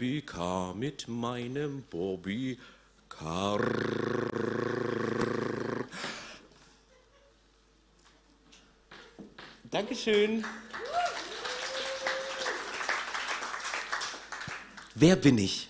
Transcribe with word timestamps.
Biber 0.00 0.22
Bobbycar 0.22 0.74
mit 0.74 1.08
meinem 1.08 1.82
Bobbycar. 1.90 3.60
Dankeschön. 9.70 10.42
Wer 14.94 15.16
bin 15.16 15.36
ich? 15.36 15.68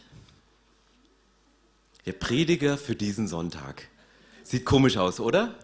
Der 2.07 2.13
Prediger 2.13 2.79
für 2.79 2.95
diesen 2.95 3.27
Sonntag. 3.27 3.89
Sieht 4.45 4.65
komisch 4.65 4.97
aus, 4.97 5.19
oder? 5.19 5.59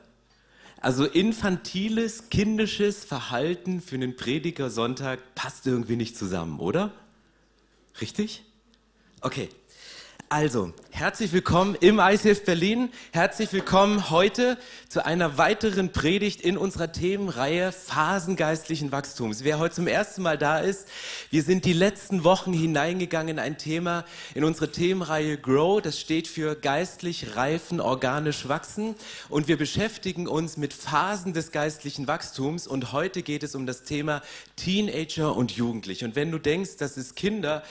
Also 0.81 1.05
infantiles, 1.05 2.31
kindisches 2.31 3.05
Verhalten 3.05 3.81
für 3.81 3.95
einen 3.95 4.17
Prediger 4.17 4.71
Sonntag 4.71 5.37
passt 5.37 5.69
irgendwie 5.69 5.97
nicht 5.97 6.17
zusammen, 6.17 6.59
oder? 6.59 6.91
Richtig? 8.01 8.43
Okay. 9.23 9.49
Also, 10.29 10.73
herzlich 10.91 11.33
willkommen 11.33 11.77
im 11.81 12.01
ICF 12.01 12.45
Berlin. 12.45 12.91
Herzlich 13.13 13.53
willkommen 13.53 14.11
heute 14.11 14.59
zu 14.89 15.07
einer 15.07 15.39
weiteren 15.39 15.93
Predigt 15.93 16.41
in 16.41 16.59
unserer 16.59 16.91
Themenreihe 16.91 17.71
Phasen 17.71 18.35
geistlichen 18.35 18.91
Wachstums. 18.91 19.45
Wer 19.45 19.61
heute 19.61 19.77
zum 19.77 19.87
ersten 19.87 20.23
Mal 20.23 20.37
da 20.37 20.59
ist, 20.59 20.89
wir 21.31 21.45
sind 21.45 21.65
die 21.65 21.73
letzten 21.73 22.25
Wochen 22.25 22.53
hineingegangen 22.53 23.29
in 23.29 23.39
ein 23.39 23.57
Thema 23.57 24.05
in 24.35 24.43
unsere 24.43 24.73
Themenreihe 24.73 25.39
Grow. 25.39 25.81
Das 25.81 26.01
steht 26.01 26.27
für 26.27 26.57
geistlich 26.57 27.37
reifen, 27.37 27.81
organisch 27.81 28.49
wachsen. 28.49 28.97
Und 29.29 29.47
wir 29.47 29.57
beschäftigen 29.57 30.27
uns 30.27 30.57
mit 30.57 30.75
Phasen 30.75 31.35
des 31.35 31.53
geistlichen 31.53 32.09
Wachstums. 32.09 32.67
Und 32.67 32.91
heute 32.91 33.23
geht 33.23 33.45
es 33.45 33.55
um 33.55 33.65
das 33.65 33.85
Thema 33.85 34.23
Teenager 34.57 35.37
und 35.37 35.53
Jugendliche. 35.53 36.05
Und 36.05 36.17
wenn 36.17 36.33
du 36.33 36.41
denkst, 36.41 36.79
das 36.79 36.97
ist 36.97 37.15
Kinder, 37.15 37.63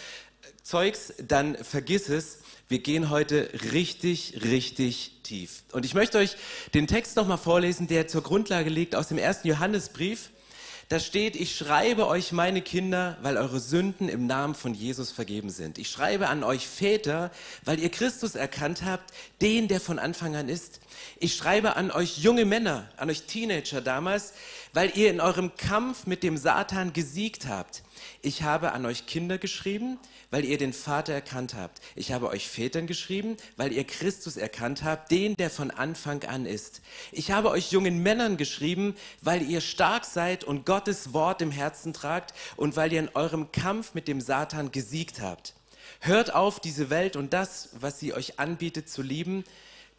Zeugs, 0.65 1.13
dann 1.19 1.55
vergiss 1.63 2.09
es. 2.09 2.39
Wir 2.67 2.79
gehen 2.79 3.11
heute 3.11 3.51
richtig, 3.71 4.41
richtig 4.43 5.11
tief. 5.21 5.61
Und 5.71 5.85
ich 5.85 5.93
möchte 5.93 6.17
euch 6.17 6.37
den 6.73 6.87
Text 6.87 7.17
nochmal 7.17 7.37
vorlesen, 7.37 7.85
der 7.85 8.07
zur 8.07 8.23
Grundlage 8.23 8.71
liegt 8.71 8.95
aus 8.95 9.07
dem 9.07 9.19
ersten 9.19 9.47
Johannesbrief. 9.47 10.31
Da 10.89 10.99
steht, 10.99 11.35
ich 11.35 11.55
schreibe 11.55 12.07
euch 12.07 12.31
meine 12.31 12.63
Kinder, 12.63 13.19
weil 13.21 13.37
eure 13.37 13.59
Sünden 13.59 14.09
im 14.09 14.25
Namen 14.25 14.55
von 14.55 14.73
Jesus 14.73 15.11
vergeben 15.11 15.51
sind. 15.51 15.77
Ich 15.77 15.87
schreibe 15.87 16.29
an 16.29 16.43
euch 16.43 16.67
Väter, 16.67 17.29
weil 17.63 17.79
ihr 17.79 17.89
Christus 17.89 18.33
erkannt 18.33 18.81
habt, 18.83 19.13
den, 19.43 19.67
der 19.67 19.79
von 19.79 19.99
Anfang 19.99 20.35
an 20.35 20.49
ist. 20.49 20.79
Ich 21.19 21.35
schreibe 21.35 21.75
an 21.75 21.91
euch 21.91 22.17
junge 22.17 22.45
Männer, 22.45 22.89
an 22.97 23.11
euch 23.11 23.27
Teenager 23.27 23.81
damals, 23.81 24.33
weil 24.73 24.97
ihr 24.97 25.11
in 25.11 25.21
eurem 25.21 25.55
Kampf 25.57 26.07
mit 26.07 26.23
dem 26.23 26.37
Satan 26.37 26.91
gesiegt 26.91 27.45
habt. 27.45 27.83
Ich 28.21 28.43
habe 28.43 28.71
an 28.71 28.85
euch 28.85 29.05
Kinder 29.05 29.37
geschrieben, 29.37 29.99
weil 30.31 30.45
ihr 30.45 30.57
den 30.57 30.73
Vater 30.73 31.13
erkannt 31.13 31.53
habt. 31.53 31.81
Ich 31.95 32.11
habe 32.11 32.29
euch 32.29 32.47
Vätern 32.47 32.87
geschrieben, 32.87 33.37
weil 33.57 33.71
ihr 33.71 33.83
Christus 33.83 34.37
erkannt 34.37 34.83
habt, 34.83 35.11
den, 35.11 35.35
der 35.35 35.49
von 35.49 35.71
Anfang 35.71 36.23
an 36.23 36.45
ist. 36.45 36.81
Ich 37.11 37.31
habe 37.31 37.49
euch 37.49 37.71
jungen 37.71 38.01
Männern 38.01 38.37
geschrieben, 38.37 38.95
weil 39.21 39.41
ihr 39.41 39.61
stark 39.61 40.05
seid 40.05 40.43
und 40.43 40.65
Gottes 40.65 41.13
Wort 41.13 41.41
im 41.41 41.51
Herzen 41.51 41.93
tragt 41.93 42.33
und 42.55 42.75
weil 42.75 42.91
ihr 42.93 42.99
in 42.99 43.09
eurem 43.13 43.51
Kampf 43.51 43.93
mit 43.93 44.07
dem 44.07 44.21
Satan 44.21 44.71
gesiegt 44.71 45.21
habt. 45.21 45.53
Hört 45.99 46.33
auf, 46.33 46.59
diese 46.59 46.89
Welt 46.89 47.15
und 47.15 47.33
das, 47.33 47.69
was 47.73 47.99
sie 47.99 48.13
euch 48.13 48.39
anbietet, 48.39 48.89
zu 48.89 49.01
lieben, 49.01 49.43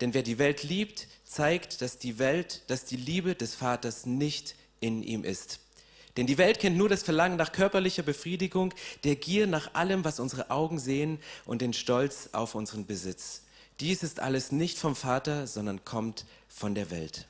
denn 0.01 0.15
wer 0.15 0.23
die 0.23 0.39
Welt 0.39 0.63
liebt, 0.63 1.09
zeigt, 1.25 1.81
dass 1.81 1.99
die 1.99 2.19
Welt, 2.19 2.63
dass 2.69 2.85
die 2.85 2.97
Liebe 2.97 3.35
des 3.35 3.55
Vaters 3.55 4.07
nicht 4.07 4.55
in 4.81 5.03
ihm 5.03 5.25
ist. 5.25 5.61
Denn 6.17 6.27
die 6.27 6.39
Welt 6.39 6.59
kennt 6.59 6.77
nur 6.77 6.89
das 6.89 7.03
Verlangen 7.03 7.37
nach 7.37 7.53
körperlicher 7.53 8.03
Befriedigung, 8.03 8.73
der 9.05 9.17
Gier 9.17 9.47
nach 9.47 9.75
allem, 9.75 10.05
was 10.05 10.21
unsere 10.21 10.51
Augen 10.51 10.79
sehen 10.79 11.19
und 11.45 11.61
den 11.61 11.73
Stolz 11.73 12.31
auf 12.33 12.55
unseren 12.55 12.87
Besitz. 12.87 13.43
Dies 13.81 14.03
ist 14.03 14.21
alles 14.21 14.53
nicht 14.53 14.79
vom 14.79 14.97
Vater, 14.97 15.47
sondern 15.47 15.85
kommt 15.85 16.25
von 16.49 16.75
der 16.75 16.91
Welt. 16.91 17.27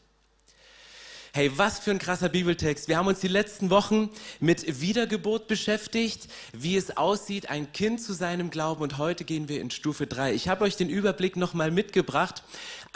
Hey, 1.36 1.50
was 1.58 1.80
für 1.80 1.90
ein 1.90 1.98
krasser 1.98 2.30
Bibeltext. 2.30 2.88
Wir 2.88 2.96
haben 2.96 3.08
uns 3.08 3.20
die 3.20 3.28
letzten 3.28 3.68
Wochen 3.68 4.08
mit 4.40 4.80
Wiedergeburt 4.80 5.48
beschäftigt, 5.48 6.28
wie 6.54 6.76
es 6.76 6.96
aussieht, 6.96 7.50
ein 7.50 7.70
Kind 7.72 8.00
zu 8.00 8.14
seinem 8.14 8.48
Glauben 8.48 8.82
und 8.82 8.96
heute 8.96 9.24
gehen 9.24 9.46
wir 9.46 9.60
in 9.60 9.70
Stufe 9.70 10.06
3. 10.06 10.32
Ich 10.32 10.48
habe 10.48 10.64
euch 10.64 10.76
den 10.76 10.88
Überblick 10.88 11.36
nochmal 11.36 11.70
mitgebracht, 11.70 12.42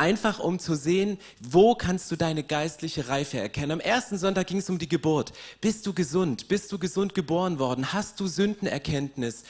einfach 0.01 0.39
um 0.41 0.59
zu 0.59 0.75
sehen, 0.75 1.19
wo 1.41 1.75
kannst 1.75 2.11
du 2.11 2.17
deine 2.17 2.43
geistliche 2.43 3.09
Reife 3.09 3.39
erkennen. 3.39 3.73
Am 3.73 3.81
ersten 3.81 4.17
Sonntag 4.17 4.47
ging 4.47 4.57
es 4.57 4.71
um 4.71 4.79
die 4.79 4.89
Geburt. 4.89 5.33
Bist 5.61 5.87
du 5.87 5.93
gesund? 5.93 6.49
Bist 6.49 6.73
du 6.73 6.79
gesund 6.79 7.15
geboren 7.15 7.59
worden? 7.59 7.93
Hast 7.93 8.19
du 8.19 8.27
Sündenerkenntnis? 8.27 9.45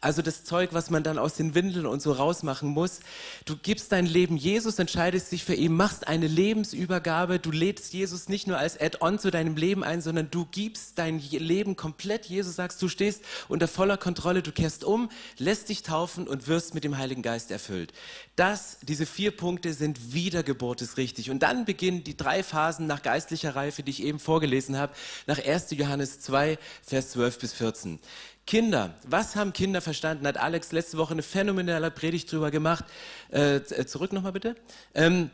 Also 0.00 0.22
das 0.22 0.44
Zeug, 0.44 0.70
was 0.72 0.90
man 0.90 1.02
dann 1.02 1.18
aus 1.18 1.34
den 1.34 1.56
Windeln 1.56 1.86
und 1.86 2.00
so 2.00 2.12
rausmachen 2.12 2.68
muss. 2.68 3.00
Du 3.44 3.56
gibst 3.56 3.90
dein 3.90 4.06
Leben 4.06 4.36
Jesus, 4.36 4.78
entscheidest 4.78 5.32
dich 5.32 5.42
für 5.42 5.54
ihn, 5.54 5.72
machst 5.72 6.06
eine 6.06 6.28
Lebensübergabe. 6.28 7.40
Du 7.40 7.50
lädst 7.50 7.92
Jesus 7.92 8.28
nicht 8.28 8.46
nur 8.46 8.58
als 8.58 8.80
Add-on 8.80 9.18
zu 9.18 9.32
deinem 9.32 9.56
Leben 9.56 9.82
ein, 9.82 10.02
sondern 10.02 10.30
du 10.30 10.46
gibst 10.48 10.98
dein 10.98 11.18
Leben 11.18 11.74
komplett 11.74 12.26
Jesus, 12.26 12.54
sagst, 12.54 12.80
du 12.80 12.88
stehst 12.88 13.22
unter 13.48 13.66
voller 13.66 13.96
Kontrolle, 13.96 14.42
du 14.42 14.52
kehrst 14.52 14.84
um, 14.84 15.08
lässt 15.38 15.68
dich 15.70 15.82
taufen 15.82 16.28
und 16.28 16.46
wirst 16.46 16.74
mit 16.74 16.84
dem 16.84 16.96
Heiligen 16.98 17.22
Geist 17.22 17.50
erfüllt. 17.50 17.92
Das, 18.36 18.78
diese 18.82 19.06
vier 19.06 19.34
Punkte 19.34 19.72
sind 19.72 19.95
Wiedergeburt 20.12 20.82
ist 20.82 20.96
richtig. 20.96 21.30
Und 21.30 21.40
dann 21.40 21.64
beginnen 21.64 22.04
die 22.04 22.16
drei 22.16 22.42
Phasen 22.42 22.86
nach 22.86 23.02
geistlicher 23.02 23.56
Reife, 23.56 23.82
die 23.82 23.90
ich 23.90 24.02
eben 24.02 24.18
vorgelesen 24.18 24.76
habe, 24.76 24.92
nach 25.26 25.38
1. 25.44 25.70
Johannes 25.72 26.20
2, 26.20 26.58
Vers 26.82 27.10
12 27.10 27.38
bis 27.38 27.52
14. 27.54 27.98
Kinder, 28.46 28.94
was 29.04 29.34
haben 29.34 29.52
Kinder 29.52 29.80
verstanden? 29.80 30.26
Hat 30.26 30.36
Alex 30.36 30.70
letzte 30.70 30.98
Woche 30.98 31.12
eine 31.12 31.22
phänomenale 31.22 31.90
Predigt 31.90 32.30
drüber 32.30 32.50
gemacht. 32.50 32.84
Äh, 33.32 33.56
äh 33.56 33.86
zurück 33.86 34.12
nochmal 34.12 34.32
bitte. 34.32 34.54
Ähm, 34.94 35.30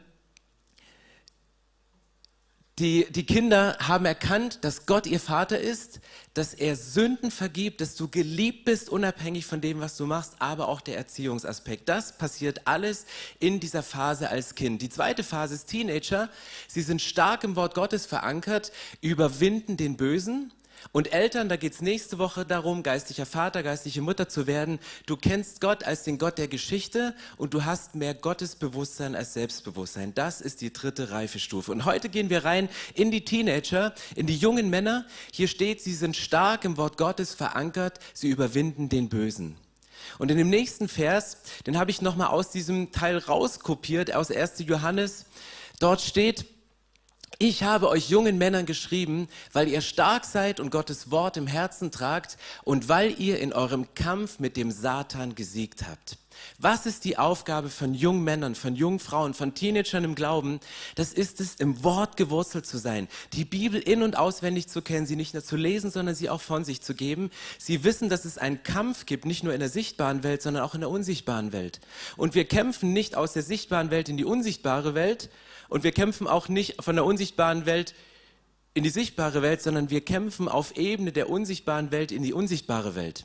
die, 2.78 3.06
die 3.10 3.26
Kinder 3.26 3.76
haben 3.80 4.06
erkannt, 4.06 4.60
dass 4.62 4.86
Gott 4.86 5.06
ihr 5.06 5.20
Vater 5.20 5.58
ist, 5.58 6.00
dass 6.32 6.54
er 6.54 6.74
Sünden 6.74 7.30
vergibt, 7.30 7.82
dass 7.82 7.96
du 7.96 8.08
geliebt 8.08 8.64
bist, 8.64 8.88
unabhängig 8.88 9.44
von 9.44 9.60
dem, 9.60 9.80
was 9.80 9.98
du 9.98 10.06
machst, 10.06 10.36
aber 10.38 10.68
auch 10.68 10.80
der 10.80 10.96
Erziehungsaspekt. 10.96 11.88
Das 11.88 12.16
passiert 12.16 12.66
alles 12.66 13.04
in 13.38 13.60
dieser 13.60 13.82
Phase 13.82 14.30
als 14.30 14.54
Kind. 14.54 14.80
Die 14.80 14.88
zweite 14.88 15.22
Phase 15.22 15.54
ist 15.54 15.66
Teenager. 15.66 16.30
Sie 16.66 16.80
sind 16.80 17.02
stark 17.02 17.44
im 17.44 17.56
Wort 17.56 17.74
Gottes 17.74 18.06
verankert, 18.06 18.72
überwinden 19.02 19.76
den 19.76 19.98
Bösen 19.98 20.50
und 20.90 21.12
Eltern, 21.12 21.48
da 21.48 21.56
geht 21.56 21.74
es 21.74 21.80
nächste 21.80 22.18
Woche 22.18 22.44
darum, 22.44 22.82
geistlicher 22.82 23.26
Vater, 23.26 23.62
geistliche 23.62 24.02
Mutter 24.02 24.28
zu 24.28 24.46
werden. 24.46 24.78
Du 25.06 25.16
kennst 25.16 25.60
Gott 25.60 25.84
als 25.84 26.02
den 26.02 26.18
Gott 26.18 26.38
der 26.38 26.48
Geschichte 26.48 27.14
und 27.36 27.54
du 27.54 27.64
hast 27.64 27.94
mehr 27.94 28.14
Gottesbewusstsein 28.14 29.14
als 29.14 29.34
Selbstbewusstsein. 29.34 30.14
Das 30.14 30.40
ist 30.40 30.60
die 30.60 30.72
dritte 30.72 31.10
Reifestufe. 31.10 31.70
Und 31.70 31.84
heute 31.84 32.08
gehen 32.08 32.30
wir 32.30 32.44
rein 32.44 32.68
in 32.94 33.10
die 33.10 33.24
Teenager, 33.24 33.94
in 34.16 34.26
die 34.26 34.36
jungen 34.36 34.70
Männer. 34.70 35.06
Hier 35.32 35.48
steht, 35.48 35.80
sie 35.80 35.94
sind 35.94 36.16
stark 36.16 36.64
im 36.64 36.76
Wort 36.76 36.98
Gottes 36.98 37.34
verankert, 37.34 37.98
sie 38.12 38.28
überwinden 38.28 38.88
den 38.88 39.08
Bösen. 39.08 39.56
Und 40.18 40.30
in 40.30 40.36
dem 40.36 40.50
nächsten 40.50 40.88
Vers, 40.88 41.38
den 41.66 41.78
habe 41.78 41.90
ich 41.90 42.02
nochmal 42.02 42.28
aus 42.28 42.50
diesem 42.50 42.92
Teil 42.92 43.18
rauskopiert, 43.18 44.14
aus 44.14 44.30
1. 44.30 44.64
Johannes. 44.66 45.26
Dort 45.78 46.00
steht, 46.00 46.44
ich 47.38 47.62
habe 47.62 47.88
euch 47.88 48.08
jungen 48.08 48.38
Männern 48.38 48.67
geschrieben, 48.67 49.29
weil 49.52 49.69
ihr 49.69 49.81
stark 49.81 50.25
seid 50.25 50.61
und 50.61 50.70
Gottes 50.70 51.11
Wort 51.11 51.37
im 51.37 51.46
Herzen 51.46 51.90
tragt 51.90 52.37
und 52.64 52.88
weil 52.88 53.20
ihr 53.20 53.40
in 53.40 53.52
eurem 53.52 53.94
Kampf 53.94 54.38
mit 54.38 54.56
dem 54.56 54.70
Satan 54.70 55.34
gesiegt 55.34 55.84
habt. 55.88 56.19
Was 56.58 56.86
ist 56.86 57.04
die 57.04 57.18
Aufgabe 57.18 57.68
von 57.68 57.94
jungen 57.94 58.24
Männern, 58.24 58.54
von 58.54 58.74
jungen 58.74 58.98
Frauen, 58.98 59.34
von 59.34 59.54
Teenagern 59.54 60.04
im 60.04 60.14
Glauben? 60.14 60.60
Das 60.94 61.12
ist 61.12 61.40
es, 61.40 61.56
im 61.56 61.82
Wort 61.84 62.16
gewurzelt 62.16 62.66
zu 62.66 62.78
sein, 62.78 63.08
die 63.32 63.44
Bibel 63.44 63.80
in- 63.80 64.02
und 64.02 64.16
auswendig 64.16 64.68
zu 64.68 64.82
kennen, 64.82 65.06
sie 65.06 65.16
nicht 65.16 65.34
nur 65.34 65.44
zu 65.44 65.56
lesen, 65.56 65.90
sondern 65.90 66.14
sie 66.14 66.30
auch 66.30 66.40
von 66.40 66.64
sich 66.64 66.80
zu 66.80 66.94
geben. 66.94 67.30
Sie 67.58 67.84
wissen, 67.84 68.08
dass 68.08 68.24
es 68.24 68.38
einen 68.38 68.62
Kampf 68.62 69.06
gibt, 69.06 69.24
nicht 69.24 69.44
nur 69.44 69.54
in 69.54 69.60
der 69.60 69.68
sichtbaren 69.68 70.22
Welt, 70.22 70.42
sondern 70.42 70.62
auch 70.62 70.74
in 70.74 70.80
der 70.80 70.90
unsichtbaren 70.90 71.52
Welt. 71.52 71.80
Und 72.16 72.34
wir 72.34 72.44
kämpfen 72.44 72.92
nicht 72.92 73.16
aus 73.16 73.32
der 73.32 73.42
sichtbaren 73.42 73.90
Welt 73.90 74.08
in 74.08 74.16
die 74.16 74.24
unsichtbare 74.24 74.94
Welt, 74.94 75.30
und 75.72 75.84
wir 75.84 75.92
kämpfen 75.92 76.26
auch 76.26 76.48
nicht 76.48 76.84
von 76.84 76.96
der 76.96 77.06
unsichtbaren 77.06 77.64
Welt 77.64 77.94
in 78.74 78.84
die 78.84 78.90
sichtbare 78.90 79.40
Welt, 79.40 79.62
sondern 79.62 79.88
wir 79.88 80.02
kämpfen 80.02 80.46
auf 80.46 80.76
Ebene 80.76 81.12
der 81.12 81.30
unsichtbaren 81.30 81.90
Welt 81.90 82.12
in 82.12 82.22
die 82.22 82.34
unsichtbare 82.34 82.94
Welt. 82.94 83.24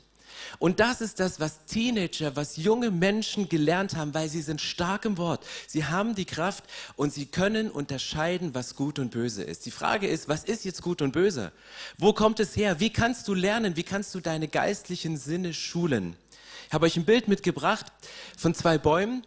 Und 0.58 0.80
das 0.80 1.00
ist 1.00 1.20
das, 1.20 1.40
was 1.40 1.64
Teenager, 1.66 2.36
was 2.36 2.56
junge 2.56 2.90
Menschen 2.90 3.48
gelernt 3.48 3.96
haben, 3.96 4.14
weil 4.14 4.28
sie 4.28 4.42
sind 4.42 4.60
stark 4.60 5.04
im 5.04 5.18
Wort. 5.18 5.46
Sie 5.66 5.84
haben 5.84 6.14
die 6.14 6.24
Kraft 6.24 6.64
und 6.96 7.12
sie 7.12 7.26
können 7.26 7.70
unterscheiden, 7.70 8.54
was 8.54 8.74
gut 8.76 8.98
und 8.98 9.10
böse 9.10 9.42
ist. 9.42 9.66
Die 9.66 9.70
Frage 9.70 10.08
ist, 10.08 10.28
was 10.28 10.44
ist 10.44 10.64
jetzt 10.64 10.82
gut 10.82 11.02
und 11.02 11.12
böse? 11.12 11.52
Wo 11.96 12.12
kommt 12.12 12.40
es 12.40 12.56
her? 12.56 12.80
Wie 12.80 12.90
kannst 12.90 13.28
du 13.28 13.34
lernen? 13.34 13.76
Wie 13.76 13.82
kannst 13.82 14.14
du 14.14 14.20
deine 14.20 14.48
geistlichen 14.48 15.16
Sinne 15.16 15.54
schulen? 15.54 16.16
Ich 16.68 16.74
habe 16.74 16.86
euch 16.86 16.96
ein 16.96 17.04
Bild 17.04 17.28
mitgebracht 17.28 17.86
von 18.36 18.54
zwei 18.54 18.76
Bäumen 18.76 19.24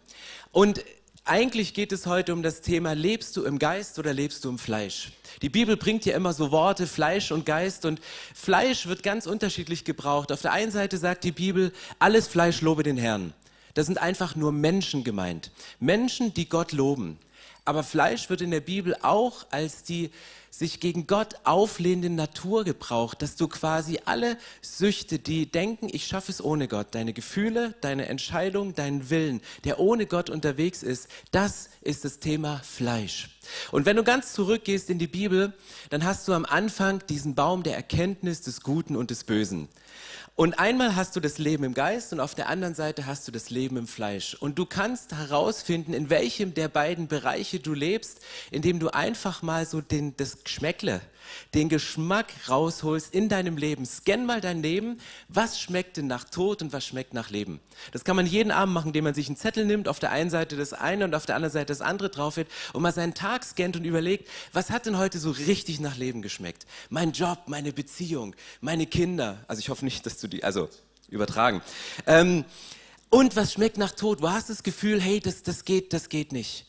und 0.52 0.84
eigentlich 1.24 1.72
geht 1.72 1.92
es 1.92 2.06
heute 2.06 2.32
um 2.32 2.42
das 2.42 2.62
Thema, 2.62 2.94
lebst 2.94 3.36
du 3.36 3.44
im 3.44 3.58
Geist 3.60 3.98
oder 3.98 4.12
lebst 4.12 4.44
du 4.44 4.48
im 4.48 4.58
Fleisch? 4.58 5.12
Die 5.40 5.48
Bibel 5.48 5.76
bringt 5.76 6.04
ja 6.04 6.16
immer 6.16 6.32
so 6.32 6.50
Worte, 6.50 6.86
Fleisch 6.86 7.30
und 7.30 7.46
Geist 7.46 7.84
und 7.84 8.00
Fleisch 8.34 8.86
wird 8.86 9.04
ganz 9.04 9.26
unterschiedlich 9.26 9.84
gebraucht. 9.84 10.32
Auf 10.32 10.42
der 10.42 10.52
einen 10.52 10.72
Seite 10.72 10.98
sagt 10.98 11.22
die 11.22 11.32
Bibel, 11.32 11.72
alles 12.00 12.26
Fleisch 12.26 12.60
lobe 12.60 12.82
den 12.82 12.96
Herrn. 12.96 13.32
Das 13.74 13.86
sind 13.86 13.98
einfach 13.98 14.34
nur 14.34 14.50
Menschen 14.50 15.04
gemeint. 15.04 15.52
Menschen, 15.78 16.34
die 16.34 16.48
Gott 16.48 16.72
loben. 16.72 17.18
Aber 17.64 17.84
Fleisch 17.84 18.28
wird 18.28 18.40
in 18.40 18.50
der 18.50 18.60
Bibel 18.60 18.96
auch 19.02 19.46
als 19.50 19.84
die 19.84 20.10
sich 20.52 20.80
gegen 20.80 21.06
Gott 21.06 21.34
auflehnende 21.44 22.10
Natur 22.10 22.62
gebraucht, 22.64 23.22
dass 23.22 23.36
du 23.36 23.48
quasi 23.48 24.00
alle 24.04 24.36
Süchte, 24.60 25.18
die 25.18 25.50
denken, 25.50 25.88
ich 25.90 26.06
schaffe 26.06 26.30
es 26.30 26.44
ohne 26.44 26.68
Gott, 26.68 26.88
deine 26.90 27.14
Gefühle, 27.14 27.74
deine 27.80 28.06
Entscheidung, 28.06 28.74
deinen 28.74 29.08
Willen, 29.08 29.40
der 29.64 29.80
ohne 29.80 30.04
Gott 30.04 30.28
unterwegs 30.28 30.82
ist, 30.82 31.08
das 31.30 31.70
ist 31.80 32.04
das 32.04 32.18
Thema 32.18 32.58
Fleisch. 32.58 33.30
Und 33.70 33.86
wenn 33.86 33.96
du 33.96 34.04
ganz 34.04 34.34
zurückgehst 34.34 34.90
in 34.90 34.98
die 34.98 35.06
Bibel, 35.06 35.54
dann 35.88 36.04
hast 36.04 36.28
du 36.28 36.34
am 36.34 36.44
Anfang 36.44 37.02
diesen 37.08 37.34
Baum 37.34 37.62
der 37.62 37.74
Erkenntnis 37.74 38.42
des 38.42 38.60
Guten 38.60 38.94
und 38.94 39.10
des 39.10 39.24
Bösen. 39.24 39.68
Und 40.34 40.58
einmal 40.58 40.96
hast 40.96 41.14
du 41.14 41.20
das 41.20 41.36
Leben 41.36 41.62
im 41.62 41.74
Geist 41.74 42.12
und 42.12 42.20
auf 42.20 42.34
der 42.34 42.48
anderen 42.48 42.74
Seite 42.74 43.04
hast 43.04 43.28
du 43.28 43.32
das 43.32 43.50
Leben 43.50 43.76
im 43.76 43.86
Fleisch. 43.86 44.34
Und 44.34 44.58
du 44.58 44.64
kannst 44.64 45.14
herausfinden, 45.14 45.92
in 45.92 46.08
welchem 46.08 46.54
der 46.54 46.68
beiden 46.68 47.06
Bereiche 47.06 47.60
du 47.60 47.74
lebst, 47.74 48.20
indem 48.50 48.78
du 48.78 48.88
einfach 48.88 49.42
mal 49.42 49.66
so 49.66 49.82
den, 49.82 50.16
das 50.16 50.41
Geschmäckle 50.44 51.00
den 51.54 51.68
Geschmack 51.68 52.32
rausholst 52.48 53.14
in 53.14 53.28
deinem 53.28 53.56
Leben. 53.56 53.84
Scan 53.84 54.24
mal 54.24 54.40
dein 54.40 54.62
Leben. 54.62 54.98
Was 55.28 55.60
schmeckt 55.60 55.96
denn 55.96 56.06
nach 56.06 56.24
Tod 56.24 56.62
und 56.62 56.72
was 56.72 56.84
schmeckt 56.84 57.14
nach 57.14 57.30
Leben? 57.30 57.60
Das 57.92 58.04
kann 58.04 58.16
man 58.16 58.26
jeden 58.26 58.50
Abend 58.50 58.74
machen, 58.74 58.88
indem 58.88 59.04
man 59.04 59.14
sich 59.14 59.28
einen 59.28 59.36
Zettel 59.36 59.64
nimmt, 59.64 59.88
auf 59.88 59.98
der 59.98 60.10
einen 60.10 60.30
Seite 60.30 60.56
das 60.56 60.72
eine 60.72 61.04
und 61.04 61.14
auf 61.14 61.26
der 61.26 61.36
anderen 61.36 61.52
Seite 61.52 61.66
das 61.66 61.80
andere 61.80 62.10
drauf 62.10 62.36
wird 62.36 62.48
und 62.72 62.82
mal 62.82 62.92
seinen 62.92 63.14
Tag 63.14 63.44
scannt 63.44 63.76
und 63.76 63.84
überlegt, 63.84 64.28
was 64.52 64.70
hat 64.70 64.86
denn 64.86 64.98
heute 64.98 65.18
so 65.18 65.30
richtig 65.30 65.80
nach 65.80 65.96
Leben 65.96 66.22
geschmeckt? 66.22 66.66
Mein 66.90 67.12
Job, 67.12 67.40
meine 67.46 67.72
Beziehung, 67.72 68.34
meine 68.60 68.86
Kinder. 68.86 69.44
Also 69.48 69.60
ich 69.60 69.68
hoffe 69.68 69.84
nicht, 69.84 70.04
dass 70.06 70.18
du 70.18 70.28
die, 70.28 70.44
also 70.44 70.68
übertragen. 71.08 71.62
Ähm, 72.06 72.44
und 73.10 73.36
was 73.36 73.52
schmeckt 73.52 73.76
nach 73.76 73.92
Tod? 73.92 74.22
Wo 74.22 74.30
hast 74.30 74.48
du 74.48 74.54
das 74.54 74.62
Gefühl, 74.62 75.00
hey, 75.00 75.20
das, 75.20 75.42
das 75.42 75.64
geht, 75.66 75.92
das 75.92 76.08
geht 76.08 76.32
nicht? 76.32 76.66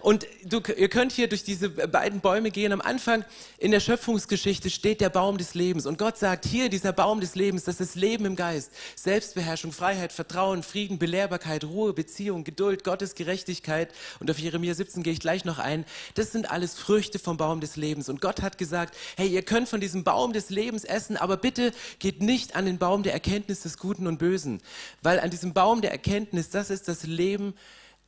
Und 0.00 0.26
du, 0.44 0.60
ihr 0.76 0.88
könnt 0.88 1.12
hier 1.12 1.28
durch 1.28 1.44
diese 1.44 1.70
beiden 1.70 2.20
Bäume 2.20 2.50
gehen. 2.50 2.72
Am 2.72 2.80
Anfang 2.80 3.24
in 3.58 3.70
der 3.70 3.80
Schöpfungsgeschichte 3.80 4.70
steht 4.70 5.00
der 5.00 5.10
Baum 5.10 5.38
des 5.38 5.54
Lebens. 5.54 5.86
Und 5.86 5.98
Gott 5.98 6.18
sagt, 6.18 6.44
hier 6.46 6.68
dieser 6.68 6.92
Baum 6.92 7.20
des 7.20 7.34
Lebens, 7.34 7.64
das 7.64 7.80
ist 7.80 7.94
Leben 7.94 8.24
im 8.24 8.36
Geist. 8.36 8.72
Selbstbeherrschung, 8.96 9.72
Freiheit, 9.72 10.12
Vertrauen, 10.12 10.62
Frieden, 10.62 10.98
Belehrbarkeit, 10.98 11.64
Ruhe, 11.64 11.92
Beziehung, 11.92 12.44
Geduld, 12.44 12.84
Gottes 12.84 13.14
Gerechtigkeit. 13.14 13.92
Und 14.20 14.30
auf 14.30 14.38
Jeremia 14.38 14.74
17 14.74 15.02
gehe 15.02 15.12
ich 15.12 15.20
gleich 15.20 15.44
noch 15.44 15.58
ein. 15.58 15.84
Das 16.14 16.32
sind 16.32 16.50
alles 16.50 16.74
Früchte 16.74 17.18
vom 17.18 17.36
Baum 17.36 17.60
des 17.60 17.76
Lebens. 17.76 18.08
Und 18.08 18.20
Gott 18.20 18.42
hat 18.42 18.58
gesagt, 18.58 18.96
hey, 19.16 19.28
ihr 19.28 19.42
könnt 19.42 19.68
von 19.68 19.80
diesem 19.80 20.04
Baum 20.04 20.32
des 20.32 20.50
Lebens 20.50 20.84
essen, 20.84 21.16
aber 21.16 21.36
bitte 21.36 21.72
geht 21.98 22.22
nicht 22.22 22.56
an 22.56 22.66
den 22.66 22.78
Baum 22.78 23.02
der 23.02 23.12
Erkenntnis 23.12 23.60
des 23.60 23.78
Guten 23.78 24.06
und 24.06 24.18
Bösen. 24.18 24.60
Weil 25.02 25.20
an 25.20 25.30
diesem 25.30 25.52
Baum 25.52 25.80
der 25.80 25.92
Erkenntnis, 25.92 26.50
das 26.50 26.70
ist 26.70 26.88
das 26.88 27.04
Leben 27.04 27.54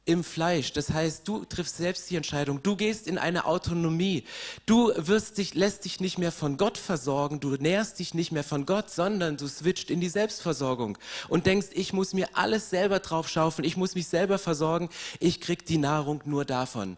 im 0.07 0.23
Fleisch. 0.23 0.73
Das 0.73 0.91
heißt, 0.91 1.27
du 1.27 1.45
triffst 1.45 1.79
selbst 1.79 2.11
die 2.11 2.17
Entscheidung. 2.17 2.63
Du 2.63 2.77
gehst 2.77 3.07
in 3.07 3.17
eine 3.17 3.47
Autonomie. 3.47 4.25
Du 4.67 4.93
wirst 4.97 5.39
dich, 5.39 5.55
lässt 5.55 5.85
dich 5.85 6.01
nicht 6.01 6.19
mehr 6.19 6.33
von 6.33 6.57
Gott 6.57 6.77
versorgen. 6.77 7.41
Du 7.41 7.51
nährst 7.57 7.99
dich 7.99 8.13
nicht 8.13 8.31
mehr 8.31 8.45
von 8.45 8.67
Gott, 8.67 8.91
sondern 8.91 9.37
du 9.37 9.47
switcht 9.49 9.91
in 9.91 10.01
die 10.01 10.09
Selbstversorgung 10.09 10.99
und 11.29 11.47
denkst, 11.47 11.69
ich 11.73 11.93
muss 11.93 12.13
mir 12.13 12.29
alles 12.35 12.71
selber 12.71 12.99
drauf 12.99 13.29
schaufeln. 13.29 13.67
Ich 13.67 13.77
muss 13.77 13.95
mich 13.95 14.09
selber 14.09 14.39
versorgen. 14.39 14.91
Ich 15.21 15.41
krieg 15.41 15.65
die 15.65 15.79
Nahrung 15.79 16.21
nur 16.25 16.45
davon. 16.45 16.97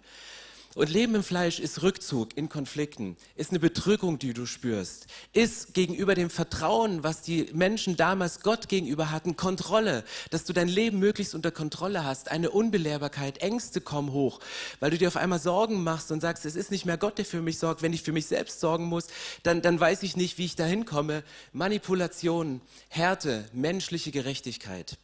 Und 0.76 0.90
Leben 0.90 1.14
im 1.14 1.22
Fleisch 1.22 1.58
ist 1.58 1.82
Rückzug 1.82 2.36
in 2.36 2.50
Konflikten, 2.50 3.16
ist 3.34 3.48
eine 3.48 3.60
Bedrückung, 3.60 4.18
die 4.18 4.34
du 4.34 4.44
spürst, 4.44 5.06
ist 5.32 5.72
gegenüber 5.72 6.14
dem 6.14 6.28
Vertrauen, 6.28 7.02
was 7.02 7.22
die 7.22 7.48
Menschen 7.54 7.96
damals 7.96 8.40
Gott 8.42 8.68
gegenüber 8.68 9.10
hatten, 9.10 9.36
Kontrolle, 9.36 10.04
dass 10.28 10.44
du 10.44 10.52
dein 10.52 10.68
Leben 10.68 10.98
möglichst 10.98 11.34
unter 11.34 11.50
Kontrolle 11.50 12.04
hast, 12.04 12.30
eine 12.30 12.50
Unbelehrbarkeit, 12.50 13.38
Ängste 13.38 13.80
kommen 13.80 14.12
hoch, 14.12 14.38
weil 14.78 14.90
du 14.90 14.98
dir 14.98 15.08
auf 15.08 15.16
einmal 15.16 15.38
Sorgen 15.38 15.82
machst 15.82 16.12
und 16.12 16.20
sagst, 16.20 16.44
es 16.44 16.56
ist 16.56 16.70
nicht 16.70 16.84
mehr 16.84 16.98
Gott, 16.98 17.16
der 17.16 17.24
für 17.24 17.40
mich 17.40 17.58
sorgt. 17.58 17.80
Wenn 17.80 17.94
ich 17.94 18.02
für 18.02 18.12
mich 18.12 18.26
selbst 18.26 18.60
sorgen 18.60 18.84
muss, 18.84 19.06
dann, 19.44 19.62
dann 19.62 19.80
weiß 19.80 20.02
ich 20.02 20.14
nicht, 20.14 20.36
wie 20.36 20.44
ich 20.44 20.56
da 20.56 20.66
hinkomme. 20.66 21.22
Manipulation, 21.54 22.60
Härte, 22.90 23.48
menschliche 23.54 24.10
Gerechtigkeit. 24.10 24.98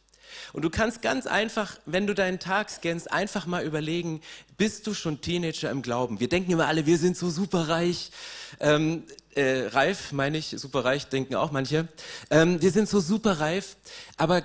Und 0.53 0.63
du 0.63 0.69
kannst 0.69 1.01
ganz 1.01 1.27
einfach, 1.27 1.77
wenn 1.85 2.07
du 2.07 2.13
deinen 2.13 2.39
Tag 2.39 2.69
scannst, 2.69 3.11
einfach 3.11 3.45
mal 3.45 3.65
überlegen, 3.65 4.21
bist 4.57 4.87
du 4.87 4.93
schon 4.93 5.21
Teenager 5.21 5.69
im 5.69 5.81
Glauben? 5.81 6.19
Wir 6.19 6.29
denken 6.29 6.51
immer 6.51 6.67
alle, 6.67 6.85
wir 6.85 6.97
sind 6.97 7.17
so 7.17 7.29
superreich. 7.29 8.11
Ähm, 8.59 9.03
äh, 9.35 9.67
reif, 9.67 10.11
meine 10.11 10.37
ich, 10.37 10.49
superreich 10.49 11.07
denken 11.07 11.35
auch 11.35 11.51
manche. 11.51 11.87
Ähm, 12.29 12.61
wir 12.61 12.71
sind 12.71 12.87
so 12.87 12.99
superreif, 12.99 13.75
aber 14.17 14.43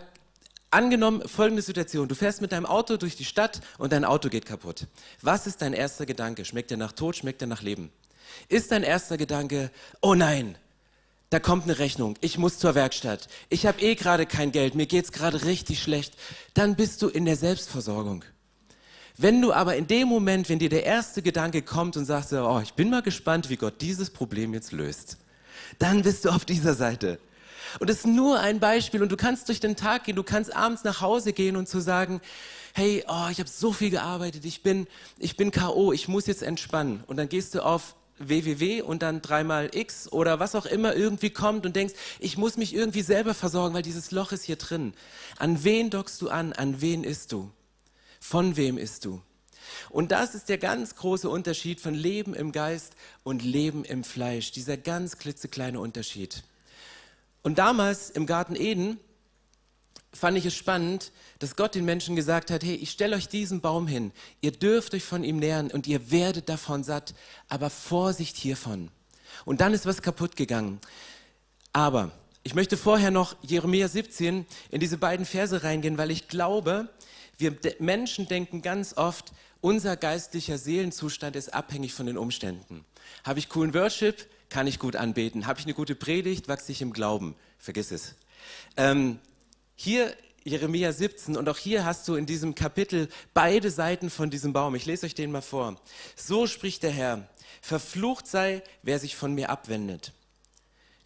Angenommen 0.71 1.27
folgende 1.27 1.63
Situation, 1.63 2.09
du 2.09 2.15
fährst 2.15 2.43
mit 2.43 2.53
deinem 2.53 2.67
Auto 2.67 2.99
durch 2.99 3.17
die 3.17 3.25
Stadt 3.25 3.63
und 3.79 3.91
dein 3.91 4.05
Auto 4.05 4.29
geht 4.29 4.45
kaputt. 4.45 4.87
Was 5.23 5.47
ist 5.47 5.63
dein 5.63 5.73
erster 5.73 6.05
Gedanke? 6.05 6.45
Schmeckt 6.45 6.71
er 6.71 6.77
nach 6.77 6.93
Tod, 6.93 7.17
schmeckt 7.17 7.41
er 7.41 7.49
nach 7.49 7.63
Leben? 7.63 7.91
Ist 8.51 8.71
dein 8.71 8.83
erster 8.83 9.17
Gedanke, 9.17 9.71
oh 10.03 10.15
nein, 10.15 10.59
da 11.31 11.39
kommt 11.41 11.65
eine 11.65 11.79
Rechnung, 11.79 12.17
ich 12.21 12.39
muss 12.39 12.59
zur 12.59 12.75
Werkstatt, 12.75 13.29
ich 13.51 13.67
habe 13.67 13.81
eh 13.83 13.95
gerade 13.95 14.25
kein 14.25 14.51
Geld, 14.53 14.75
mir 14.75 14.87
geht's 14.87 15.13
gerade 15.13 15.45
richtig 15.45 15.83
schlecht, 15.83 16.15
dann 16.55 16.75
bist 16.75 17.03
du 17.03 17.09
in 17.09 17.25
der 17.25 17.37
Selbstversorgung. 17.37 18.25
Wenn 19.17 19.43
du 19.43 19.53
aber 19.53 19.77
in 19.77 19.89
dem 19.89 20.09
Moment, 20.09 20.49
wenn 20.49 20.61
dir 20.61 20.69
der 20.69 20.85
erste 20.85 21.23
Gedanke 21.23 21.63
kommt 21.63 21.97
und 21.97 22.05
sagst, 22.05 22.33
oh, 22.33 22.61
ich 22.63 22.75
bin 22.75 22.89
mal 22.89 23.03
gespannt, 23.03 23.51
wie 23.51 23.57
Gott 23.57 23.81
dieses 23.81 24.11
Problem 24.11 24.55
jetzt 24.55 24.73
löst, 24.73 25.19
dann 25.79 26.03
bist 26.03 26.25
du 26.25 26.31
auf 26.31 26.45
dieser 26.45 26.75
Seite. 26.75 27.19
Und 27.81 27.91
das 27.91 27.99
ist 27.99 28.07
nur 28.07 28.41
ein 28.41 28.61
Beispiel 28.61 29.03
und 29.03 29.13
du 29.13 29.17
kannst 29.17 29.49
durch 29.49 29.61
den 29.61 29.77
Tag 29.77 30.05
gehen, 30.05 30.17
du 30.17 30.23
kannst 30.23 30.55
abends 30.55 30.85
nach 30.85 31.01
Hause 31.01 31.33
gehen 31.33 31.57
und 31.57 31.69
zu 31.69 31.81
sagen, 31.81 32.21
hey, 32.75 33.05
oh, 33.09 33.27
ich 33.31 33.41
habe 33.41 33.49
so 33.49 33.73
viel 33.73 33.91
gearbeitet, 33.91 34.45
ich 34.45 34.63
bin, 34.63 34.87
ich 35.19 35.37
bin 35.37 35.51
K.O., 35.51 35.93
ich 35.93 36.09
muss 36.09 36.27
jetzt 36.27 36.43
entspannen. 36.43 37.03
Und 37.07 37.17
dann 37.17 37.29
gehst 37.29 37.55
du 37.55 37.65
auf 37.65 37.97
www 38.19 38.83
und 38.83 39.03
dann 39.03 39.23
dreimal 39.23 39.71
x 39.73 40.11
oder 40.11 40.41
was 40.41 40.55
auch 40.55 40.67
immer 40.67 40.95
irgendwie 40.95 41.31
kommt 41.31 41.67
und 41.67 41.77
denkst, 41.77 41.95
ich 42.19 42.37
muss 42.37 42.57
mich 42.57 42.75
irgendwie 42.75 43.03
selber 43.03 43.35
versorgen, 43.35 43.75
weil 43.75 43.83
dieses 43.83 44.11
Loch 44.11 44.33
ist 44.33 44.45
hier 44.45 44.57
drin. 44.57 44.95
An 45.39 45.65
wen 45.65 45.91
dockst 45.91 46.21
du 46.23 46.29
an? 46.29 46.53
An 46.53 46.81
wen 46.81 47.05
isst 47.05 47.33
du? 47.33 47.51
Von 48.21 48.57
wem 48.57 48.79
isst 48.79 49.05
du? 49.05 49.23
Und 49.91 50.13
das 50.13 50.35
ist 50.35 50.49
der 50.49 50.59
ganz 50.59 50.97
große 50.97 51.29
Unterschied 51.29 51.81
von 51.81 51.95
Leben 51.95 52.35
im 52.35 52.53
Geist 52.53 52.95
und 53.23 53.43
Leben 53.43 53.85
im 53.85 54.05
Fleisch. 54.05 54.53
Dieser 54.53 54.77
ganz 54.77 55.19
klitzekleine 55.19 55.81
Unterschied. 55.81 56.43
Und 57.43 57.59
damals 57.59 58.11
im 58.11 58.27
Garten 58.27 58.57
Eden 58.57 58.99
fand 60.13 60.39
ich 60.39 60.47
es 60.47 60.55
spannend, 60.55 61.13
dass 61.39 61.57
Gott 61.57 61.75
den 61.75 61.85
Menschen 61.85 62.17
gesagt 62.17 62.51
hat, 62.51 62.65
hey, 62.65 62.75
ich 62.75 62.91
stelle 62.91 63.17
euch 63.17 63.29
diesen 63.29 63.61
Baum 63.61 63.87
hin, 63.87 64.13
ihr 64.41 64.53
dürft 64.53 64.95
euch 64.95 65.05
von 65.05 65.25
ihm 65.25 65.39
nähern 65.39 65.71
und 65.71 65.87
ihr 65.87 66.11
werdet 66.11 66.49
davon 66.49 66.83
satt, 66.83 67.15
aber 67.49 67.71
Vorsicht 67.71 68.37
hiervon. 68.37 68.91
Und 69.45 69.61
dann 69.61 69.75
ist 69.75 69.87
was 69.87 70.03
kaputt 70.03 70.37
gegangen. 70.37 70.81
Aber 71.73 72.11
ich 72.43 72.55
möchte 72.55 72.77
vorher 72.77 73.11
noch 73.11 73.37
Jeremia 73.43 73.89
17 73.89 74.47
in 74.71 74.81
diese 74.81 74.97
beiden 74.97 75.27
Verse 75.27 75.63
reingehen, 75.63 75.99
weil 75.99 76.11
ich 76.11 76.29
glaube, 76.29 76.89
wir 77.37 77.57
Menschen 77.79 78.27
denken 78.27 78.63
ganz 78.63 78.97
oft, 78.97 79.33
unser 79.61 79.97
geistlicher 79.97 80.57
Seelenzustand 80.57 81.37
ist 81.37 81.53
abhängig 81.53 81.93
von 81.93 82.07
den 82.07 82.17
Umständen. 82.17 82.85
Habe 83.25 83.39
ich 83.39 83.49
coolen 83.49 83.75
Worship, 83.75 84.27
kann 84.49 84.67
ich 84.67 84.79
gut 84.79 84.97
anbeten. 84.97 85.47
Habe 85.47 85.61
ich 85.61 85.67
eine 85.67 85.75
gute 85.75 85.95
Predigt, 85.95 86.49
wachse 86.49 86.73
ich 86.73 86.81
im 86.81 86.93
Glauben. 86.93 87.35
Vergiss 87.59 87.91
es. 87.91 88.15
Ähm, 88.77 89.19
hier 89.81 90.13
Jeremia 90.43 90.93
17 90.93 91.37
und 91.37 91.49
auch 91.49 91.57
hier 91.57 91.85
hast 91.85 92.09
du 92.09 92.17
in 92.17 92.27
diesem 92.27 92.57
Kapitel 92.57 93.09
beide 93.33 93.71
Seiten 93.71 94.11
von 94.11 94.29
diesem 94.29 94.53
Baum. 94.53 94.75
Ich 94.75 94.87
lese 94.87 95.07
euch 95.07 95.15
den 95.15 95.31
mal 95.31 95.41
vor. 95.41 95.81
So 96.17 96.49
spricht 96.49 96.83
der 96.83 96.91
Herr, 96.91 97.29
verflucht 97.61 98.27
sei, 98.27 98.65
wer 98.83 98.99
sich 98.99 99.15
von 99.15 99.35
mir 99.35 99.51
abwendet. 99.51 100.13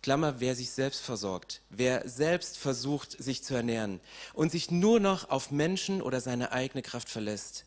Klammer, 0.01 0.41
wer 0.41 0.55
sich 0.55 0.71
selbst 0.71 1.03
versorgt, 1.03 1.61
wer 1.69 2.09
selbst 2.09 2.57
versucht, 2.57 3.23
sich 3.23 3.45
zu 3.45 3.55
ernähren 3.55 4.01
und 4.33 4.51
sich 4.51 4.71
nur 4.71 5.01
noch 5.01 5.29
auf 5.29 5.51
Menschen 5.51 6.01
oder 6.01 6.23
seine 6.23 6.53
eigene 6.53 6.81
Kraft 6.81 7.11
verlässt. 7.11 7.67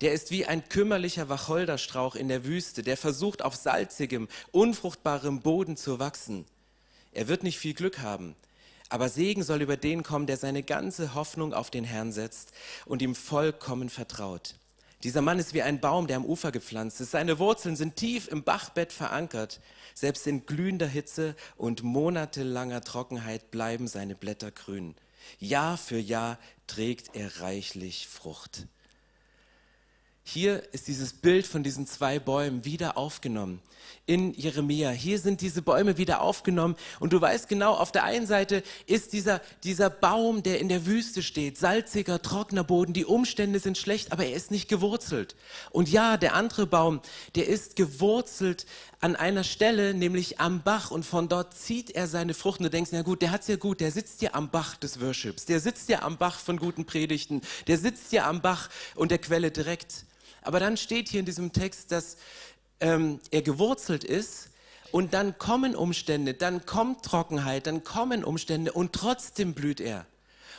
Der 0.00 0.14
ist 0.14 0.30
wie 0.30 0.46
ein 0.46 0.66
kümmerlicher 0.66 1.28
Wacholderstrauch 1.28 2.14
in 2.14 2.28
der 2.28 2.46
Wüste, 2.46 2.82
der 2.82 2.96
versucht, 2.96 3.42
auf 3.42 3.54
salzigem, 3.54 4.28
unfruchtbarem 4.50 5.42
Boden 5.42 5.76
zu 5.76 5.98
wachsen. 5.98 6.46
Er 7.12 7.28
wird 7.28 7.42
nicht 7.42 7.58
viel 7.58 7.74
Glück 7.74 7.98
haben, 7.98 8.34
aber 8.92 9.08
Segen 9.08 9.42
soll 9.42 9.62
über 9.62 9.78
den 9.78 10.02
kommen, 10.02 10.26
der 10.26 10.36
seine 10.36 10.62
ganze 10.62 11.14
Hoffnung 11.14 11.54
auf 11.54 11.70
den 11.70 11.84
Herrn 11.84 12.12
setzt 12.12 12.52
und 12.84 13.00
ihm 13.00 13.14
vollkommen 13.14 13.88
vertraut. 13.88 14.56
Dieser 15.02 15.22
Mann 15.22 15.38
ist 15.38 15.54
wie 15.54 15.62
ein 15.62 15.80
Baum, 15.80 16.06
der 16.06 16.18
am 16.18 16.26
Ufer 16.26 16.52
gepflanzt 16.52 17.00
ist. 17.00 17.12
Seine 17.12 17.38
Wurzeln 17.38 17.74
sind 17.74 17.96
tief 17.96 18.28
im 18.28 18.44
Bachbett 18.44 18.92
verankert. 18.92 19.60
Selbst 19.94 20.26
in 20.26 20.44
glühender 20.44 20.86
Hitze 20.86 21.34
und 21.56 21.82
monatelanger 21.82 22.82
Trockenheit 22.82 23.50
bleiben 23.50 23.88
seine 23.88 24.14
Blätter 24.14 24.50
grün. 24.50 24.94
Jahr 25.38 25.78
für 25.78 25.98
Jahr 25.98 26.38
trägt 26.66 27.16
er 27.16 27.40
reichlich 27.40 28.08
Frucht. 28.08 28.66
Hier 30.24 30.62
ist 30.72 30.88
dieses 30.88 31.12
Bild 31.12 31.46
von 31.46 31.62
diesen 31.62 31.86
zwei 31.86 32.18
Bäumen 32.18 32.64
wieder 32.64 32.96
aufgenommen 32.96 33.60
in 34.06 34.34
Jeremia. 34.34 34.90
Hier 34.90 35.18
sind 35.18 35.40
diese 35.40 35.62
Bäume 35.62 35.96
wieder 35.96 36.22
aufgenommen 36.22 36.76
und 36.98 37.12
du 37.12 37.20
weißt 37.20 37.48
genau, 37.48 37.74
auf 37.74 37.92
der 37.92 38.04
einen 38.04 38.26
Seite 38.26 38.62
ist 38.86 39.12
dieser, 39.12 39.40
dieser 39.62 39.90
Baum, 39.90 40.42
der 40.42 40.60
in 40.60 40.68
der 40.68 40.86
Wüste 40.86 41.22
steht, 41.22 41.56
salziger, 41.56 42.20
trockener 42.20 42.64
Boden, 42.64 42.92
die 42.92 43.04
Umstände 43.04 43.60
sind 43.60 43.78
schlecht, 43.78 44.10
aber 44.10 44.24
er 44.24 44.34
ist 44.34 44.50
nicht 44.50 44.68
gewurzelt. 44.68 45.36
Und 45.70 45.88
ja, 45.88 46.16
der 46.16 46.34
andere 46.34 46.66
Baum, 46.66 47.00
der 47.36 47.46
ist 47.46 47.76
gewurzelt 47.76 48.66
an 49.00 49.14
einer 49.14 49.44
Stelle, 49.44 49.94
nämlich 49.94 50.40
am 50.40 50.62
Bach 50.62 50.90
und 50.90 51.04
von 51.04 51.28
dort 51.28 51.54
zieht 51.54 51.90
er 51.90 52.08
seine 52.08 52.34
Frucht 52.34 52.58
und 52.58 52.64
du 52.64 52.70
denkst, 52.70 52.90
na 52.92 53.02
gut, 53.02 53.22
der 53.22 53.30
hat's 53.30 53.48
ja 53.48 53.56
gut, 53.56 53.80
der 53.80 53.92
sitzt 53.92 54.20
ja 54.22 54.34
am 54.34 54.50
Bach 54.50 54.76
des 54.76 55.00
Worships, 55.00 55.44
der 55.44 55.60
sitzt 55.60 55.88
ja 55.88 56.02
am 56.02 56.16
Bach 56.16 56.38
von 56.38 56.58
guten 56.58 56.86
Predigten, 56.86 57.40
der 57.68 57.78
sitzt 57.78 58.12
ja 58.12 58.28
am 58.28 58.40
Bach 58.42 58.68
und 58.96 59.10
der 59.10 59.18
Quelle 59.18 59.50
direkt. 59.52 60.06
Aber 60.42 60.60
dann 60.60 60.76
steht 60.76 61.08
hier 61.08 61.20
in 61.20 61.26
diesem 61.26 61.52
Text, 61.52 61.92
dass 61.92 62.16
ähm, 62.80 63.20
er 63.30 63.42
gewurzelt 63.42 64.04
ist 64.04 64.50
und 64.90 65.14
dann 65.14 65.38
kommen 65.38 65.74
Umstände, 65.74 66.34
dann 66.34 66.66
kommt 66.66 67.04
Trockenheit, 67.04 67.66
dann 67.66 67.84
kommen 67.84 68.24
Umstände 68.24 68.72
und 68.72 68.92
trotzdem 68.92 69.54
blüht 69.54 69.80
er. 69.80 70.06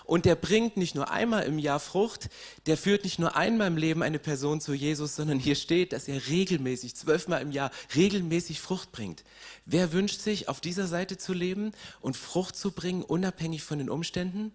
Und 0.05 0.25
der 0.25 0.35
bringt 0.35 0.75
nicht 0.75 0.95
nur 0.95 1.11
einmal 1.11 1.43
im 1.43 1.59
Jahr 1.59 1.79
Frucht, 1.79 2.29
der 2.65 2.77
führt 2.77 3.05
nicht 3.05 3.19
nur 3.19 3.35
einmal 3.37 3.67
im 3.67 3.77
Leben 3.77 4.03
eine 4.03 4.19
Person 4.19 4.59
zu 4.59 4.73
Jesus, 4.73 5.15
sondern 5.15 5.39
hier 5.39 5.55
steht, 5.55 5.93
dass 5.93 6.07
er 6.07 6.27
regelmäßig, 6.27 6.95
zwölfmal 6.95 7.41
im 7.41 7.51
Jahr, 7.51 7.71
regelmäßig 7.95 8.59
Frucht 8.59 8.91
bringt. 8.91 9.23
Wer 9.65 9.93
wünscht 9.93 10.19
sich, 10.19 10.49
auf 10.49 10.59
dieser 10.59 10.87
Seite 10.87 11.17
zu 11.17 11.33
leben 11.33 11.71
und 12.01 12.17
Frucht 12.17 12.57
zu 12.57 12.71
bringen, 12.71 13.03
unabhängig 13.03 13.63
von 13.63 13.77
den 13.77 13.89
Umständen? 13.89 14.51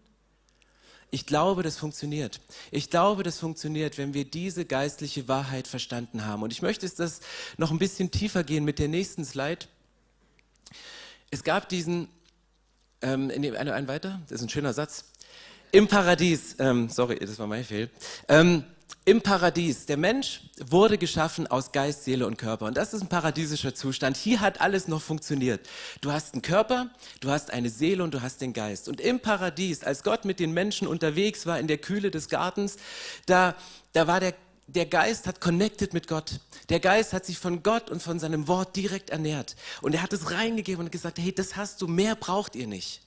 Ich 1.10 1.24
glaube, 1.24 1.62
das 1.62 1.78
funktioniert. 1.78 2.40
Ich 2.70 2.90
glaube, 2.90 3.22
das 3.22 3.38
funktioniert, 3.38 3.96
wenn 3.96 4.12
wir 4.12 4.24
diese 4.26 4.66
geistliche 4.66 5.26
Wahrheit 5.26 5.66
verstanden 5.66 6.26
haben. 6.26 6.42
Und 6.42 6.52
ich 6.52 6.60
möchte 6.60 6.84
es 6.84 6.94
das 6.94 7.20
noch 7.56 7.70
ein 7.70 7.78
bisschen 7.78 8.10
tiefer 8.10 8.44
gehen 8.44 8.64
mit 8.64 8.78
der 8.78 8.88
nächsten 8.88 9.24
Slide. 9.24 9.66
Es 11.30 11.44
gab 11.44 11.68
diesen, 11.68 12.08
ähm, 13.00 13.30
ein, 13.34 13.56
ein 13.68 13.88
weiter, 13.88 14.20
das 14.28 14.40
ist 14.40 14.42
ein 14.42 14.50
schöner 14.50 14.74
Satz. 14.74 15.04
Im 15.72 15.88
Paradies, 15.88 16.56
ähm, 16.58 16.88
sorry, 16.88 17.18
das 17.18 17.38
war 17.38 17.46
mein 17.46 17.64
Fehl. 17.64 17.90
Ähm, 18.28 18.64
im 19.04 19.22
Paradies. 19.22 19.86
Der 19.86 19.96
Mensch 19.96 20.42
wurde 20.66 20.98
geschaffen 20.98 21.46
aus 21.46 21.72
Geist, 21.72 22.04
Seele 22.04 22.26
und 22.26 22.36
Körper. 22.36 22.66
Und 22.66 22.76
das 22.76 22.92
ist 22.92 23.02
ein 23.02 23.08
paradiesischer 23.08 23.74
Zustand. 23.74 24.16
Hier 24.16 24.40
hat 24.40 24.60
alles 24.60 24.86
noch 24.86 25.00
funktioniert. 25.00 25.66
Du 26.00 26.12
hast 26.12 26.34
einen 26.34 26.42
Körper, 26.42 26.90
du 27.20 27.30
hast 27.30 27.50
eine 27.50 27.70
Seele 27.70 28.04
und 28.04 28.12
du 28.12 28.20
hast 28.20 28.40
den 28.40 28.52
Geist. 28.52 28.88
Und 28.88 29.00
im 29.00 29.20
Paradies, 29.20 29.82
als 29.82 30.02
Gott 30.02 30.24
mit 30.24 30.40
den 30.40 30.52
Menschen 30.52 30.86
unterwegs 30.86 31.46
war 31.46 31.58
in 31.58 31.68
der 31.68 31.78
Kühle 31.78 32.10
des 32.10 32.28
Gartens, 32.28 32.76
da, 33.26 33.54
da 33.94 34.06
war 34.06 34.20
der, 34.20 34.34
der 34.66 34.86
Geist 34.86 35.26
hat 35.26 35.40
connected 35.40 35.94
mit 35.94 36.06
Gott. 36.06 36.40
Der 36.68 36.80
Geist 36.80 37.14
hat 37.14 37.24
sich 37.24 37.38
von 37.38 37.62
Gott 37.62 37.90
und 37.90 38.02
von 38.02 38.18
seinem 38.18 38.46
Wort 38.46 38.76
direkt 38.76 39.08
ernährt. 39.08 39.56
Und 39.80 39.94
er 39.94 40.02
hat 40.02 40.12
es 40.12 40.30
reingegeben 40.30 40.84
und 40.84 40.92
gesagt, 40.92 41.18
hey, 41.18 41.32
das 41.32 41.56
hast 41.56 41.80
du, 41.80 41.88
mehr 41.88 42.14
braucht 42.14 42.54
ihr 42.54 42.66
nicht. 42.66 43.00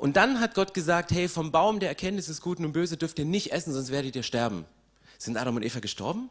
Und 0.00 0.16
dann 0.16 0.40
hat 0.40 0.54
Gott 0.54 0.72
gesagt, 0.72 1.10
hey, 1.10 1.28
vom 1.28 1.52
Baum 1.52 1.78
der 1.78 1.90
Erkenntnis 1.90 2.24
des 2.24 2.40
Guten 2.40 2.64
und 2.64 2.72
Böse 2.72 2.96
dürft 2.96 3.18
ihr 3.18 3.26
nicht 3.26 3.52
essen, 3.52 3.74
sonst 3.74 3.90
werdet 3.90 4.16
ihr 4.16 4.22
sterben. 4.22 4.64
Sind 5.18 5.36
Adam 5.36 5.56
und 5.56 5.62
Eva 5.62 5.80
gestorben? 5.80 6.30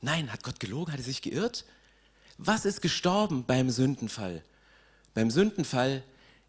Nein, 0.00 0.32
hat 0.32 0.42
Gott 0.42 0.58
gelogen? 0.58 0.90
Hat 0.90 0.98
er 0.98 1.04
sich 1.04 1.20
geirrt? 1.20 1.66
Was 2.38 2.64
ist 2.64 2.80
gestorben 2.80 3.44
beim 3.44 3.68
Sündenfall? 3.68 4.42
Beim 5.12 5.30
Sündenfall 5.30 6.02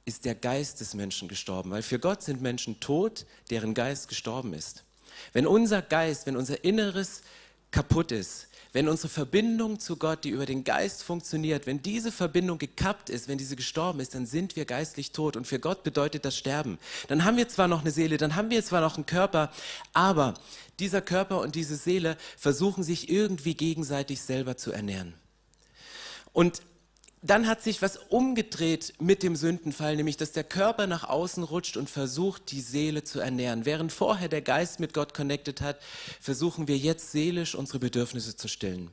ist 0.05 0.23
der 0.23 0.33
Geist 0.33 0.79
des 0.79 0.93
Menschen 0.93 1.27
gestorben, 1.27 1.71
weil 1.71 1.81
für 1.81 1.99
Gott 1.99 2.23
sind 2.23 2.41
Menschen 2.41 2.79
tot, 2.79 3.25
deren 3.49 3.73
Geist 3.73 4.07
gestorben 4.07 4.53
ist. 4.53 4.85
Wenn 5.33 5.45
unser 5.45 5.81
Geist, 5.81 6.25
wenn 6.25 6.37
unser 6.37 6.63
Inneres 6.63 7.21
kaputt 7.69 8.13
ist, 8.13 8.47
wenn 8.73 8.87
unsere 8.87 9.09
Verbindung 9.09 9.79
zu 9.79 9.97
Gott, 9.97 10.23
die 10.23 10.29
über 10.29 10.45
den 10.45 10.63
Geist 10.63 11.03
funktioniert, 11.03 11.67
wenn 11.67 11.81
diese 11.81 12.11
Verbindung 12.11 12.57
gekappt 12.57 13.09
ist, 13.09 13.27
wenn 13.27 13.37
diese 13.37 13.55
gestorben 13.55 13.99
ist, 13.99 14.15
dann 14.15 14.25
sind 14.25 14.55
wir 14.55 14.65
geistlich 14.65 15.11
tot. 15.11 15.35
Und 15.35 15.45
für 15.45 15.59
Gott 15.59 15.83
bedeutet 15.83 16.23
das 16.23 16.37
Sterben. 16.37 16.79
Dann 17.07 17.25
haben 17.25 17.37
wir 17.37 17.49
zwar 17.49 17.67
noch 17.67 17.81
eine 17.81 17.91
Seele, 17.91 18.17
dann 18.17 18.35
haben 18.35 18.49
wir 18.49 18.63
zwar 18.63 18.81
noch 18.81 18.95
einen 18.95 19.05
Körper, 19.05 19.51
aber 19.93 20.35
dieser 20.79 21.01
Körper 21.01 21.41
und 21.41 21.55
diese 21.55 21.75
Seele 21.75 22.17
versuchen 22.37 22.83
sich 22.83 23.09
irgendwie 23.09 23.55
gegenseitig 23.55 24.21
selber 24.21 24.55
zu 24.55 24.71
ernähren. 24.71 25.13
Und 26.33 26.61
dann 27.21 27.47
hat 27.47 27.61
sich 27.61 27.81
was 27.81 27.97
umgedreht 27.97 28.93
mit 28.99 29.21
dem 29.21 29.35
Sündenfall, 29.35 29.95
nämlich 29.95 30.17
dass 30.17 30.31
der 30.31 30.43
Körper 30.43 30.87
nach 30.87 31.03
außen 31.03 31.43
rutscht 31.43 31.77
und 31.77 31.89
versucht, 31.89 32.51
die 32.51 32.61
Seele 32.61 33.03
zu 33.03 33.19
ernähren. 33.19 33.65
Während 33.65 33.91
vorher 33.91 34.27
der 34.27 34.41
Geist 34.41 34.79
mit 34.79 34.93
Gott 34.93 35.13
connected 35.13 35.61
hat, 35.61 35.79
versuchen 36.19 36.67
wir 36.67 36.77
jetzt 36.77 37.11
seelisch 37.11 37.53
unsere 37.53 37.79
Bedürfnisse 37.79 38.35
zu 38.35 38.47
stillen. 38.47 38.89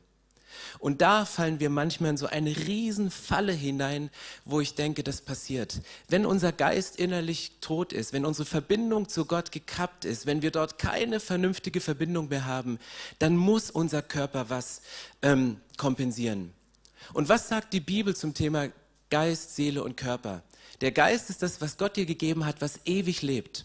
Und 0.78 1.00
da 1.00 1.24
fallen 1.24 1.60
wir 1.60 1.70
manchmal 1.70 2.10
in 2.10 2.16
so 2.16 2.26
eine 2.26 2.54
Riesenfalle 2.54 3.52
hinein, 3.52 4.10
wo 4.44 4.60
ich 4.60 4.74
denke, 4.74 5.02
das 5.02 5.22
passiert. 5.22 5.80
Wenn 6.08 6.26
unser 6.26 6.52
Geist 6.52 6.96
innerlich 6.96 7.52
tot 7.60 7.92
ist, 7.92 8.12
wenn 8.12 8.26
unsere 8.26 8.46
Verbindung 8.46 9.08
zu 9.08 9.24
Gott 9.24 9.52
gekappt 9.52 10.04
ist, 10.04 10.26
wenn 10.26 10.42
wir 10.42 10.50
dort 10.50 10.78
keine 10.78 11.20
vernünftige 11.20 11.80
Verbindung 11.80 12.28
mehr 12.28 12.44
haben, 12.44 12.78
dann 13.18 13.36
muss 13.36 13.70
unser 13.70 14.02
Körper 14.02 14.50
was 14.50 14.82
ähm, 15.22 15.60
kompensieren. 15.76 16.52
Und 17.12 17.28
was 17.28 17.48
sagt 17.48 17.72
die 17.72 17.80
Bibel 17.80 18.14
zum 18.14 18.34
Thema 18.34 18.68
Geist, 19.10 19.56
Seele 19.56 19.82
und 19.82 19.96
Körper? 19.96 20.42
Der 20.80 20.92
Geist 20.92 21.30
ist 21.30 21.42
das, 21.42 21.60
was 21.60 21.76
Gott 21.76 21.96
dir 21.96 22.06
gegeben 22.06 22.46
hat, 22.46 22.60
was 22.60 22.80
ewig 22.84 23.22
lebt. 23.22 23.64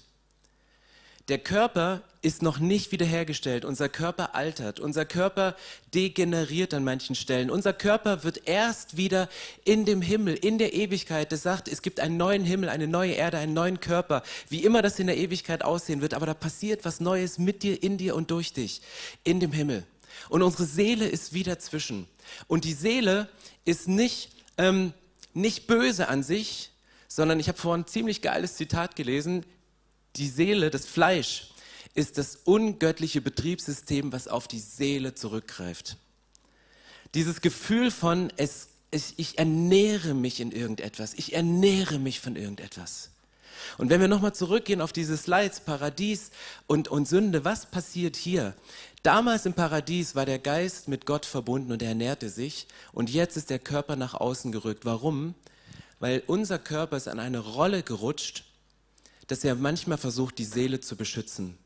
Der 1.29 1.37
Körper 1.37 2.01
ist 2.21 2.41
noch 2.41 2.59
nicht 2.59 2.91
wiederhergestellt. 2.91 3.63
Unser 3.63 3.87
Körper 3.87 4.35
altert. 4.35 4.81
Unser 4.81 5.05
Körper 5.05 5.55
degeneriert 5.93 6.73
an 6.73 6.83
manchen 6.83 7.15
Stellen. 7.15 7.49
Unser 7.49 7.71
Körper 7.71 8.25
wird 8.25 8.45
erst 8.45 8.97
wieder 8.97 9.29
in 9.63 9.85
dem 9.85 10.01
Himmel, 10.01 10.35
in 10.35 10.57
der 10.57 10.73
Ewigkeit. 10.73 11.31
Das 11.31 11.43
sagt, 11.43 11.69
es 11.69 11.81
gibt 11.81 12.01
einen 12.01 12.17
neuen 12.17 12.43
Himmel, 12.43 12.67
eine 12.67 12.87
neue 12.87 13.13
Erde, 13.13 13.37
einen 13.37 13.53
neuen 13.53 13.79
Körper. 13.79 14.21
Wie 14.49 14.65
immer 14.65 14.81
das 14.81 14.99
in 14.99 15.07
der 15.07 15.17
Ewigkeit 15.17 15.63
aussehen 15.63 16.01
wird. 16.01 16.13
Aber 16.13 16.25
da 16.25 16.33
passiert 16.33 16.83
was 16.83 16.99
Neues 16.99 17.37
mit 17.37 17.63
dir, 17.63 17.81
in 17.81 17.97
dir 17.97 18.15
und 18.15 18.29
durch 18.29 18.51
dich. 18.51 18.81
In 19.23 19.39
dem 19.39 19.53
Himmel. 19.53 19.85
Und 20.29 20.41
unsere 20.41 20.65
Seele 20.65 21.07
ist 21.07 21.33
wieder 21.33 21.59
zwischen. 21.59 22.07
Und 22.47 22.65
die 22.65 22.73
Seele 22.73 23.29
ist 23.65 23.87
nicht, 23.87 24.31
ähm, 24.57 24.93
nicht 25.33 25.67
böse 25.67 26.07
an 26.07 26.23
sich, 26.23 26.71
sondern 27.07 27.39
ich 27.39 27.47
habe 27.47 27.57
vorhin 27.57 27.83
ein 27.83 27.87
ziemlich 27.87 28.21
geiles 28.21 28.55
Zitat 28.55 28.95
gelesen. 28.95 29.45
Die 30.15 30.27
Seele, 30.27 30.69
das 30.69 30.85
Fleisch, 30.85 31.49
ist 31.95 32.17
das 32.17 32.37
ungöttliche 32.43 33.21
Betriebssystem, 33.21 34.11
was 34.11 34.27
auf 34.27 34.47
die 34.47 34.59
Seele 34.59 35.13
zurückgreift. 35.13 35.97
Dieses 37.13 37.41
Gefühl 37.41 37.91
von, 37.91 38.33
es, 38.37 38.69
es, 38.89 39.13
ich 39.17 39.37
ernähre 39.37 40.13
mich 40.15 40.39
in 40.39 40.51
irgendetwas, 40.51 41.13
ich 41.13 41.33
ernähre 41.33 41.99
mich 41.99 42.19
von 42.19 42.35
irgendetwas. 42.35 43.12
Und 43.77 43.89
wenn 43.89 44.01
wir 44.01 44.07
nochmal 44.07 44.33
zurückgehen 44.33 44.81
auf 44.81 44.93
diese 44.93 45.17
Slides, 45.17 45.61
Paradies 45.61 46.31
und, 46.67 46.87
und 46.87 47.07
Sünde, 47.07 47.45
was 47.45 47.65
passiert 47.65 48.15
hier? 48.15 48.53
Damals 49.03 49.45
im 49.45 49.53
Paradies 49.53 50.15
war 50.15 50.25
der 50.25 50.39
Geist 50.39 50.87
mit 50.87 51.05
Gott 51.05 51.25
verbunden 51.25 51.71
und 51.71 51.81
er 51.81 51.89
ernährte 51.89 52.29
sich. 52.29 52.67
Und 52.93 53.09
jetzt 53.09 53.35
ist 53.37 53.49
der 53.49 53.59
Körper 53.59 53.95
nach 53.95 54.13
außen 54.13 54.51
gerückt. 54.51 54.85
Warum? 54.85 55.35
Weil 55.99 56.23
unser 56.27 56.59
Körper 56.59 56.97
ist 56.97 57.07
an 57.07 57.19
eine 57.19 57.39
Rolle 57.39 57.83
gerutscht, 57.83 58.45
dass 59.27 59.43
er 59.43 59.55
manchmal 59.55 59.97
versucht, 59.97 60.37
die 60.37 60.45
Seele 60.45 60.79
zu 60.79 60.95
beschützen. 60.95 61.57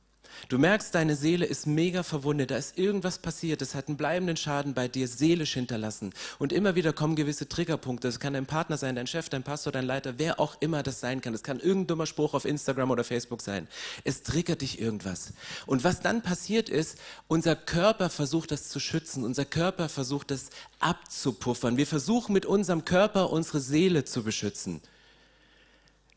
Du 0.49 0.57
merkst, 0.57 0.95
deine 0.95 1.15
Seele 1.15 1.45
ist 1.45 1.67
mega 1.67 2.03
verwundet, 2.03 2.51
da 2.51 2.57
ist 2.57 2.77
irgendwas 2.77 3.19
passiert, 3.19 3.61
das 3.61 3.75
hat 3.75 3.87
einen 3.87 3.97
bleibenden 3.97 4.37
Schaden 4.37 4.73
bei 4.73 4.87
dir 4.87 5.07
seelisch 5.07 5.53
hinterlassen. 5.53 6.13
Und 6.39 6.53
immer 6.53 6.75
wieder 6.75 6.93
kommen 6.93 7.15
gewisse 7.15 7.49
Triggerpunkte. 7.49 8.07
Das 8.07 8.19
kann 8.19 8.33
dein 8.33 8.45
Partner 8.45 8.77
sein, 8.77 8.95
dein 8.95 9.07
Chef, 9.07 9.29
dein 9.29 9.43
Pastor, 9.43 9.73
dein 9.73 9.85
Leiter, 9.85 10.15
wer 10.17 10.39
auch 10.39 10.57
immer 10.61 10.83
das 10.83 10.99
sein 10.99 11.21
kann. 11.21 11.33
Das 11.33 11.43
kann 11.43 11.59
irgendein 11.59 11.87
dummer 11.87 12.05
Spruch 12.05 12.33
auf 12.33 12.45
Instagram 12.45 12.91
oder 12.91 13.03
Facebook 13.03 13.41
sein. 13.41 13.67
Es 14.03 14.23
triggert 14.23 14.61
dich 14.61 14.79
irgendwas. 14.79 15.33
Und 15.65 15.83
was 15.83 15.99
dann 15.99 16.21
passiert 16.21 16.69
ist, 16.69 16.97
unser 17.27 17.55
Körper 17.55 18.09
versucht 18.09 18.51
das 18.51 18.69
zu 18.69 18.79
schützen, 18.79 19.23
unser 19.23 19.45
Körper 19.45 19.89
versucht 19.89 20.31
das 20.31 20.49
abzupuffern. 20.79 21.77
Wir 21.77 21.87
versuchen 21.87 22.33
mit 22.33 22.45
unserem 22.45 22.85
Körper 22.85 23.31
unsere 23.31 23.59
Seele 23.59 24.05
zu 24.05 24.23
beschützen. 24.23 24.81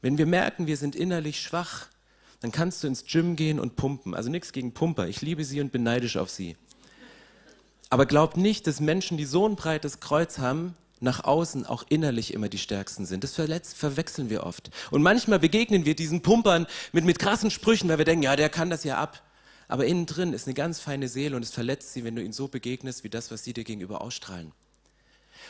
Wenn 0.02 0.18
wir 0.18 0.26
merken, 0.26 0.66
wir 0.66 0.76
sind 0.76 0.96
innerlich 0.96 1.40
schwach, 1.40 1.88
dann 2.40 2.52
kannst 2.52 2.82
du 2.82 2.87
ins 2.87 3.04
Gym 3.04 3.37
gehen 3.37 3.61
und 3.61 3.76
pumpen. 3.76 4.14
Also 4.14 4.30
nichts 4.30 4.52
gegen 4.52 4.73
Pumper. 4.73 5.06
Ich 5.09 5.20
liebe 5.20 5.44
sie 5.44 5.61
und 5.61 5.73
bin 5.73 5.82
neidisch 5.82 6.16
auf 6.16 6.30
sie. 6.30 6.56
Aber 7.90 8.06
glaub 8.06 8.37
nicht, 8.37 8.66
dass 8.66 8.80
Menschen, 8.80 9.18
die 9.18 9.25
so 9.25 9.47
ein 9.47 9.56
breites 9.56 10.00
Kreuz 10.00 10.38
haben, 10.38 10.75
nach 11.00 11.25
außen 11.25 11.66
auch 11.66 11.85
innerlich 11.88 12.35
immer 12.35 12.49
die 12.49 12.59
stärksten 12.59 13.06
sind. 13.06 13.25
Das 13.25 13.35
verletzt, 13.35 13.76
verwechseln 13.76 14.30
wir 14.30 14.44
oft. 14.44 14.70
Und 14.90 15.02
manchmal 15.02 15.38
begegnen 15.38 15.85
wir 15.85 15.97
diesen 15.97 16.23
Pumpern 16.23 16.66
mit, 16.92 17.04
mit 17.04 17.18
krassen 17.18 17.50
Sprüchen, 17.50 17.88
weil 17.88 17.99
wir 17.99 18.04
denken, 18.04 18.23
ja, 18.23 18.37
der 18.37 18.50
kann 18.50 18.70
das 18.70 18.85
ja 18.85 18.99
ab. 18.99 19.23
Aber 19.66 19.87
innen 19.87 20.06
drin 20.06 20.32
ist 20.32 20.47
eine 20.47 20.54
ganz 20.54 20.80
feine 20.80 21.09
Seele 21.09 21.37
und 21.37 21.42
es 21.42 21.52
verletzt 21.52 21.92
sie, 21.92 22.04
wenn 22.04 22.16
du 22.16 22.23
ihnen 22.23 22.32
so 22.32 22.49
begegnest, 22.49 23.04
wie 23.04 23.09
das, 23.09 23.30
was 23.30 23.44
sie 23.44 23.52
dir 23.52 23.64
gegenüber 23.64 24.02
ausstrahlen. 24.02 24.52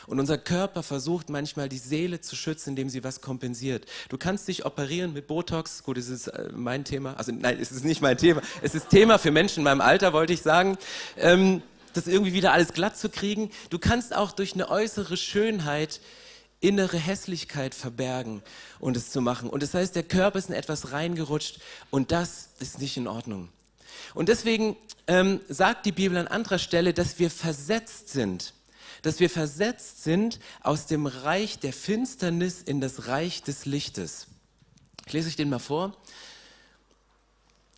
Und 0.07 0.19
unser 0.19 0.37
Körper 0.37 0.83
versucht 0.83 1.29
manchmal 1.29 1.69
die 1.69 1.77
Seele 1.77 2.21
zu 2.21 2.35
schützen, 2.35 2.69
indem 2.69 2.89
sie 2.89 3.03
was 3.03 3.21
kompensiert. 3.21 3.85
Du 4.09 4.17
kannst 4.17 4.47
dich 4.47 4.65
operieren 4.65 5.13
mit 5.13 5.27
Botox. 5.27 5.83
Gut, 5.83 5.97
das 5.97 6.07
ist 6.07 6.27
äh, 6.27 6.49
mein 6.53 6.83
Thema. 6.83 7.13
Also 7.17 7.31
nein, 7.31 7.57
es 7.59 7.71
ist 7.71 7.85
nicht 7.85 8.01
mein 8.01 8.17
Thema. 8.17 8.41
Es 8.61 8.75
ist 8.75 8.89
Thema 8.89 9.19
für 9.19 9.31
Menschen 9.31 9.59
in 9.59 9.63
meinem 9.65 9.81
Alter, 9.81 10.13
wollte 10.13 10.33
ich 10.33 10.41
sagen. 10.41 10.77
Ähm, 11.17 11.61
das 11.93 12.07
irgendwie 12.07 12.33
wieder 12.33 12.53
alles 12.53 12.73
glatt 12.73 12.97
zu 12.97 13.09
kriegen. 13.09 13.51
Du 13.69 13.77
kannst 13.77 14.15
auch 14.15 14.31
durch 14.31 14.53
eine 14.53 14.69
äußere 14.69 15.17
Schönheit 15.17 15.99
innere 16.61 16.97
Hässlichkeit 16.97 17.75
verbergen 17.75 18.43
und 18.79 18.95
es 18.95 19.09
zu 19.09 19.19
machen. 19.19 19.49
Und 19.49 19.63
das 19.63 19.73
heißt, 19.73 19.95
der 19.95 20.03
Körper 20.03 20.37
ist 20.37 20.49
in 20.49 20.55
etwas 20.55 20.91
reingerutscht 20.91 21.59
und 21.89 22.11
das 22.11 22.49
ist 22.59 22.79
nicht 22.79 22.97
in 22.97 23.07
Ordnung. 23.07 23.49
Und 24.13 24.29
deswegen 24.29 24.77
ähm, 25.07 25.41
sagt 25.49 25.85
die 25.85 25.91
Bibel 25.91 26.17
an 26.17 26.27
anderer 26.27 26.59
Stelle, 26.59 26.93
dass 26.93 27.19
wir 27.19 27.29
versetzt 27.29 28.09
sind 28.09 28.53
dass 29.01 29.19
wir 29.19 29.29
versetzt 29.29 30.03
sind 30.03 30.39
aus 30.61 30.85
dem 30.85 31.05
Reich 31.05 31.59
der 31.59 31.73
Finsternis 31.73 32.61
in 32.61 32.81
das 32.81 33.07
Reich 33.07 33.43
des 33.43 33.65
Lichtes. 33.65 34.27
Ich 35.07 35.13
lese 35.13 35.29
euch 35.29 35.35
den 35.35 35.49
mal 35.49 35.59
vor, 35.59 35.95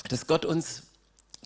dass 0.10 0.28
Gott 0.28 0.46
uns 0.46 0.84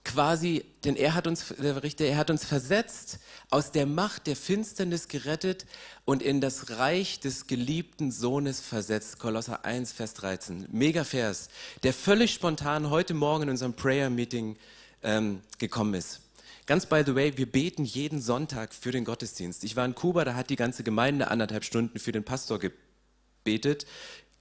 quasi, 0.04 0.64
denn 0.86 0.96
er 0.96 1.14
hat 1.14 1.28
uns, 1.28 1.54
der 1.60 1.84
Richter, 1.84 2.06
er 2.06 2.18
hat 2.18 2.30
uns 2.30 2.46
versetzt, 2.46 3.20
aus 3.50 3.72
der 3.72 3.86
Macht 3.86 4.26
der 4.28 4.36
Finsternis 4.36 5.10
gerettet 5.10 5.66
und 6.06 6.24
in 6.24 6.40
das 6.42 6.70
Reich 6.78 7.20
des 7.20 7.48
geliebten 7.48 8.12
Sohnes 8.12 8.62
versetzt. 8.62 9.20
Kolosser 9.20 9.66
1, 9.66 9.92
Vers 9.92 10.14
13. 10.16 10.68
Mega 10.72 11.04
Vers, 11.04 11.50
der 11.84 11.94
völlig 11.94 12.34
spontan 12.34 12.90
heute 12.90 13.14
Morgen 13.14 13.44
in 13.44 13.50
unserem 13.50 13.74
Prayer 13.74 14.10
Meeting 14.10 14.58
ähm, 15.04 15.42
gekommen 15.58 15.94
ist. 15.94 16.22
Ganz 16.68 16.86
by 16.86 17.02
the 17.06 17.16
way, 17.16 17.38
wir 17.38 17.50
beten 17.50 17.86
jeden 17.86 18.22
Sonntag 18.22 18.74
für 18.74 18.92
den 18.92 19.06
Gottesdienst. 19.06 19.64
Ich 19.64 19.78
war 19.78 19.86
in 19.86 19.96
Kuba, 19.96 20.26
da 20.26 20.36
hat 20.36 20.50
die 20.50 20.58
ganze 20.58 20.84
Gemeinde 20.84 21.32
anderthalb 21.32 21.64
Stunden 21.64 21.98
für 21.98 22.12
den 22.12 22.26
Pastor 22.26 22.60
gebetet. 22.60 23.86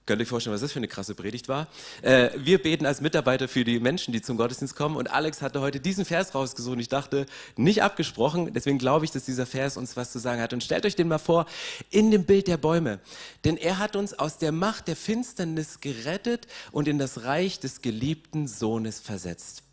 Könnt 0.05 0.19
ihr 0.19 0.23
euch 0.23 0.27
vorstellen, 0.27 0.53
was 0.53 0.59
das 0.59 0.73
für 0.73 0.79
eine 0.79 0.89
krasse 0.89 1.15
Predigt 1.15 1.47
war? 1.47 1.67
Äh, 2.01 2.31
wir 2.35 2.61
beten 2.61 2.85
als 2.85 2.99
Mitarbeiter 2.99 3.47
für 3.47 3.63
die 3.63 3.79
Menschen, 3.79 4.11
die 4.11 4.21
zum 4.21 4.35
Gottesdienst 4.35 4.75
kommen. 4.75 4.97
Und 4.97 5.09
Alex 5.09 5.41
hatte 5.41 5.61
heute 5.61 5.79
diesen 5.79 6.03
Vers 6.03 6.35
rausgesucht. 6.35 6.77
Ich 6.81 6.89
dachte, 6.89 7.27
nicht 7.55 7.81
abgesprochen. 7.81 8.53
Deswegen 8.53 8.77
glaube 8.77 9.05
ich, 9.05 9.11
dass 9.11 9.23
dieser 9.23 9.45
Vers 9.45 9.77
uns 9.77 9.95
was 9.95 10.11
zu 10.11 10.19
sagen 10.19 10.41
hat. 10.41 10.51
Und 10.51 10.61
stellt 10.61 10.85
euch 10.85 10.97
den 10.97 11.07
mal 11.07 11.19
vor, 11.19 11.45
in 11.91 12.11
dem 12.11 12.25
Bild 12.25 12.47
der 12.47 12.57
Bäume. 12.57 12.99
Denn 13.45 13.55
er 13.55 13.79
hat 13.79 13.95
uns 13.95 14.13
aus 14.13 14.37
der 14.37 14.51
Macht 14.51 14.89
der 14.89 14.97
Finsternis 14.97 15.79
gerettet 15.79 16.47
und 16.73 16.89
in 16.89 16.99
das 16.99 17.23
Reich 17.23 17.61
des 17.61 17.81
geliebten 17.81 18.47
Sohnes 18.47 18.99
versetzt. 18.99 19.63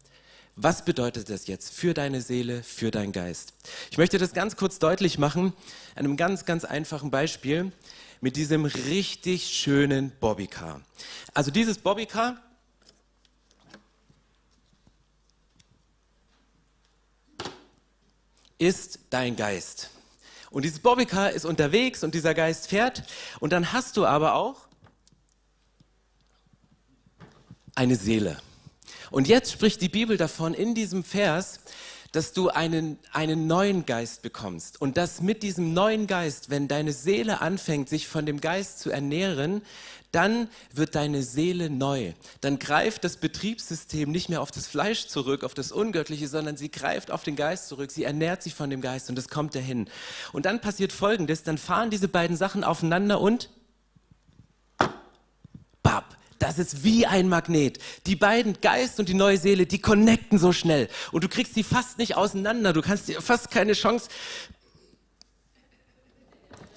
Was 0.57 0.85
bedeutet 0.85 1.31
das 1.31 1.49
jetzt 1.49 1.75
für 1.75 1.95
deine 1.95 2.21
Seele, 2.21 2.63
für 2.63 2.93
deinen 2.93 3.11
Geist? 3.11 3.55
Ich 3.91 3.99
möchte 3.99 4.19
das 4.19 4.35
ganz 4.35 4.55
kurz 4.55 4.79
deutlich 4.79 5.19
machen, 5.19 5.53
einem 5.97 6.17
ganz, 6.17 6.45
ganz 6.45 6.65
einfachen 6.65 7.11
Beispiel 7.11 7.73
mit 8.21 8.37
diesem 8.37 8.65
richtig 8.65 9.49
schönen 9.49 10.13
Bobbycar. 10.21 10.81
Also 11.35 11.51
dieses 11.51 11.79
Bobbycar 11.79 12.41
ist 18.59 19.01
dein 19.11 19.35
Geist. 19.35 19.91
Und 20.51 20.63
dieses 20.63 20.79
Bobbycar 20.79 21.33
ist 21.33 21.45
unterwegs 21.45 22.05
und 22.05 22.15
dieser 22.15 22.33
Geist 22.33 22.69
fährt 22.69 23.03
und 23.41 23.53
dann 23.53 23.73
hast 23.73 23.97
du 23.97 24.07
aber 24.07 24.35
auch 24.35 24.69
eine 27.75 27.97
Seele. 27.97 28.41
Und 29.11 29.29
jetzt 29.29 29.53
spricht 29.53 29.81
die 29.81 29.89
Bibel 29.89 30.17
davon 30.17 30.55
in 30.55 30.75
diesem 30.75 31.05
Vers, 31.05 31.61
dass 32.13 32.33
du 32.33 32.49
einen, 32.49 32.99
einen 33.13 33.49
neuen 33.49 33.87
Geist 33.87 34.23
bekommst. 34.23 34.81
Und 34.81 34.97
dass 34.97 35.21
mit 35.21 35.43
diesem 35.43 35.75
neuen 35.75 36.07
Geist, 36.07 36.49
wenn 36.49 36.69
deine 36.69 36.93
Seele 36.93 37.41
anfängt, 37.41 37.89
sich 37.89 38.07
von 38.07 38.25
dem 38.25 38.41
Geist 38.41 38.79
zu 38.79 38.91
ernähren, 38.91 39.63
dann 40.13 40.49
wird 40.73 40.95
deine 40.95 41.25
Seele 41.25 41.71
neu. 41.71 42.13
Dann 42.41 42.61
greift 42.61 43.03
das 43.03 43.17
Betriebssystem 43.17 44.13
nicht 44.13 44.29
mehr 44.29 44.43
auf 44.43 44.53
das 44.53 44.69
Fleisch 44.69 45.09
zurück, 45.09 45.43
auf 45.43 45.55
das 45.55 45.73
Ungöttliche, 45.73 46.29
sondern 46.29 46.57
sie 46.57 46.71
greift 46.71 47.11
auf 47.11 47.25
den 47.25 47.35
Geist 47.35 47.67
zurück. 47.67 47.91
Sie 47.91 48.05
ernährt 48.05 48.43
sich 48.43 48.55
von 48.55 48.71
dem 48.71 48.81
Geist 48.81 49.09
und 49.09 49.17
das 49.17 49.29
kommt 49.29 49.57
dahin. 49.57 49.89
Und 50.33 50.47
dann 50.47 50.61
passiert 50.61 50.93
Folgendes, 50.93 51.43
dann 51.43 51.59
fahren 51.59 51.91
diese 51.91 52.07
beiden 52.07 52.37
Sachen 52.37 52.63
aufeinander 52.63 53.21
und 53.21 53.51
bab, 55.83 56.17
das 56.45 56.59
ist 56.59 56.85
wie 56.85 57.07
ein 57.07 57.31
Magnet. 57.31 57.79
Die 58.07 58.17
beiden, 58.17 58.61
Geist 58.61 59.01
und 59.01 59.09
die 59.09 59.15
neue 59.15 59.39
Seele, 59.39 59.65
die 59.65 59.81
connecten 59.81 60.39
so 60.39 60.53
schnell. 60.53 60.91
Und 61.11 61.25
du 61.25 61.29
kriegst 61.29 61.55
sie 61.55 61.63
fast 61.63 61.97
nicht 61.97 62.17
auseinander. 62.17 62.75
Du 62.75 62.83
kannst 62.83 63.09
dir 63.09 63.23
fast 63.23 63.51
keine 63.51 63.73
Chance. 63.73 64.11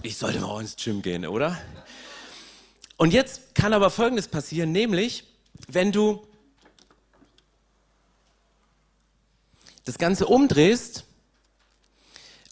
Ich 0.04 0.16
sollte 0.16 0.40
mal 0.40 0.62
ins 0.62 0.78
Gym 0.78 1.02
gehen, 1.02 1.26
oder? 1.26 1.58
Und 2.96 3.12
jetzt 3.12 3.56
kann 3.56 3.74
aber 3.74 3.90
Folgendes 3.90 4.30
passieren, 4.30 4.72
nämlich, 4.72 5.26
wenn 5.68 5.92
du 5.92 6.26
das 9.84 9.98
Ganze 9.98 10.28
umdrehst 10.28 11.04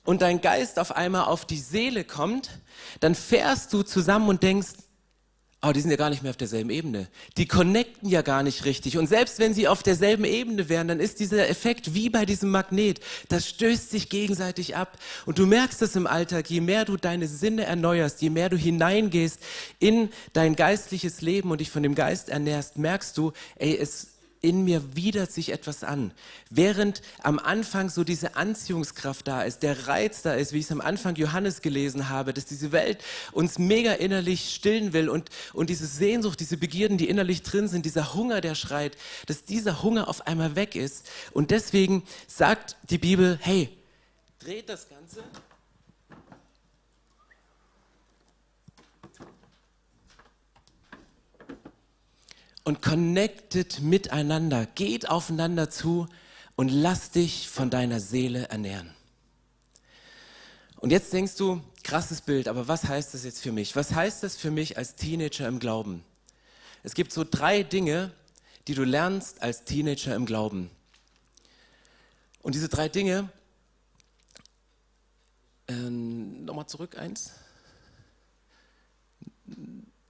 und 0.03 0.21
dein 0.21 0.41
Geist 0.41 0.79
auf 0.79 0.93
einmal 0.93 1.25
auf 1.25 1.45
die 1.45 1.59
Seele 1.59 2.03
kommt, 2.03 2.49
dann 2.99 3.15
fährst 3.15 3.71
du 3.71 3.83
zusammen 3.83 4.27
und 4.27 4.43
denkst, 4.43 4.84
aber 5.65 5.73
die 5.73 5.81
sind 5.81 5.89
ja 5.89 5.97
gar 5.97 6.11
nicht 6.11 6.21
mehr 6.21 6.29
auf 6.29 6.37
derselben 6.37 6.69
Ebene. 6.69 7.07
Die 7.37 7.47
connecten 7.47 8.07
ja 8.07 8.21
gar 8.21 8.43
nicht 8.43 8.65
richtig. 8.65 8.99
Und 8.99 9.07
selbst 9.07 9.39
wenn 9.39 9.55
sie 9.55 9.67
auf 9.67 9.81
derselben 9.81 10.23
Ebene 10.23 10.69
wären, 10.69 10.87
dann 10.87 10.99
ist 10.99 11.19
dieser 11.19 11.49
Effekt 11.49 11.95
wie 11.95 12.11
bei 12.11 12.23
diesem 12.23 12.51
Magnet. 12.51 12.99
Das 13.29 13.49
stößt 13.49 13.89
sich 13.89 14.09
gegenseitig 14.09 14.75
ab. 14.75 14.99
Und 15.25 15.39
du 15.39 15.47
merkst 15.47 15.81
es 15.81 15.95
im 15.95 16.05
Alltag, 16.05 16.51
je 16.51 16.61
mehr 16.61 16.85
du 16.85 16.97
deine 16.97 17.27
Sinne 17.27 17.63
erneuerst, 17.65 18.21
je 18.21 18.29
mehr 18.29 18.49
du 18.49 18.57
hineingehst 18.57 19.39
in 19.79 20.09
dein 20.33 20.55
geistliches 20.55 21.21
Leben 21.21 21.49
und 21.49 21.61
dich 21.61 21.71
von 21.71 21.81
dem 21.81 21.95
Geist 21.95 22.29
ernährst, 22.29 22.77
merkst 22.77 23.17
du, 23.17 23.31
ey, 23.55 23.75
es 23.75 24.14
in 24.45 24.63
mir 24.63 24.95
widert 24.95 25.31
sich 25.31 25.51
etwas 25.51 25.83
an. 25.83 26.11
Während 26.49 27.01
am 27.23 27.39
Anfang 27.39 27.89
so 27.89 28.03
diese 28.03 28.35
Anziehungskraft 28.35 29.27
da 29.27 29.41
ist, 29.43 29.63
der 29.63 29.87
Reiz 29.87 30.21
da 30.21 30.33
ist, 30.33 30.53
wie 30.53 30.59
ich 30.59 30.65
es 30.65 30.71
am 30.71 30.81
Anfang 30.81 31.15
Johannes 31.15 31.61
gelesen 31.61 32.09
habe, 32.09 32.33
dass 32.33 32.45
diese 32.45 32.71
Welt 32.71 33.03
uns 33.31 33.57
mega 33.57 33.93
innerlich 33.93 34.53
stillen 34.53 34.93
will 34.93 35.09
und, 35.09 35.29
und 35.53 35.69
diese 35.69 35.87
Sehnsucht, 35.87 36.39
diese 36.39 36.57
Begierden, 36.57 36.97
die 36.97 37.09
innerlich 37.09 37.41
drin 37.41 37.67
sind, 37.67 37.85
dieser 37.85 38.13
Hunger, 38.13 38.41
der 38.41 38.55
schreit, 38.55 38.95
dass 39.25 39.43
dieser 39.43 39.81
Hunger 39.81 40.07
auf 40.07 40.27
einmal 40.27 40.55
weg 40.55 40.75
ist. 40.75 41.09
Und 41.31 41.51
deswegen 41.51 42.03
sagt 42.27 42.77
die 42.89 42.99
Bibel, 42.99 43.39
hey, 43.41 43.69
dreht 44.39 44.69
das 44.69 44.87
Ganze 44.87 45.23
und 52.65 52.81
connected 52.81 53.79
miteinander. 53.79 54.65
Geht 54.65 55.07
aufeinander 55.07 55.69
zu 55.69 56.07
und 56.57 56.69
lass 56.69 57.11
dich 57.11 57.47
von 57.47 57.69
deiner 57.69 58.01
Seele 58.01 58.49
ernähren. 58.49 58.93
Und 60.77 60.91
jetzt 60.91 61.13
denkst 61.13 61.35
du, 61.37 61.61
krasses 61.83 62.21
Bild, 62.21 62.47
aber 62.47 62.67
was 62.67 62.83
heißt 62.83 63.13
das 63.13 63.23
jetzt 63.23 63.41
für 63.41 63.51
mich? 63.51 63.75
Was 63.75 63.93
heißt 63.93 64.23
das 64.23 64.35
für 64.35 64.51
mich 64.51 64.77
als 64.77 64.95
Teenager 64.95 65.47
im 65.47 65.59
Glauben? 65.59 66.03
Es 66.83 66.95
gibt 66.95 67.13
so 67.13 67.23
drei 67.23 67.63
Dinge, 67.63 68.11
die 68.67 68.73
du 68.73 68.83
lernst 68.83 69.41
als 69.41 69.63
Teenager 69.63 70.15
im 70.15 70.25
Glauben. 70.25 70.69
Und 72.41 72.55
diese 72.55 72.69
drei 72.69 72.89
Dinge, 72.89 73.29
ähm, 75.67 76.45
nochmal 76.45 76.67
zurück, 76.67 76.97
eins. 76.97 77.31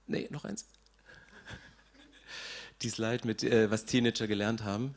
Nee, 0.06 0.28
noch 0.30 0.44
eins 0.44 0.64
die 2.82 2.90
Slide 2.90 3.26
mit, 3.26 3.42
äh, 3.42 3.70
was 3.70 3.84
Teenager 3.84 4.26
gelernt 4.26 4.64
haben. 4.64 4.94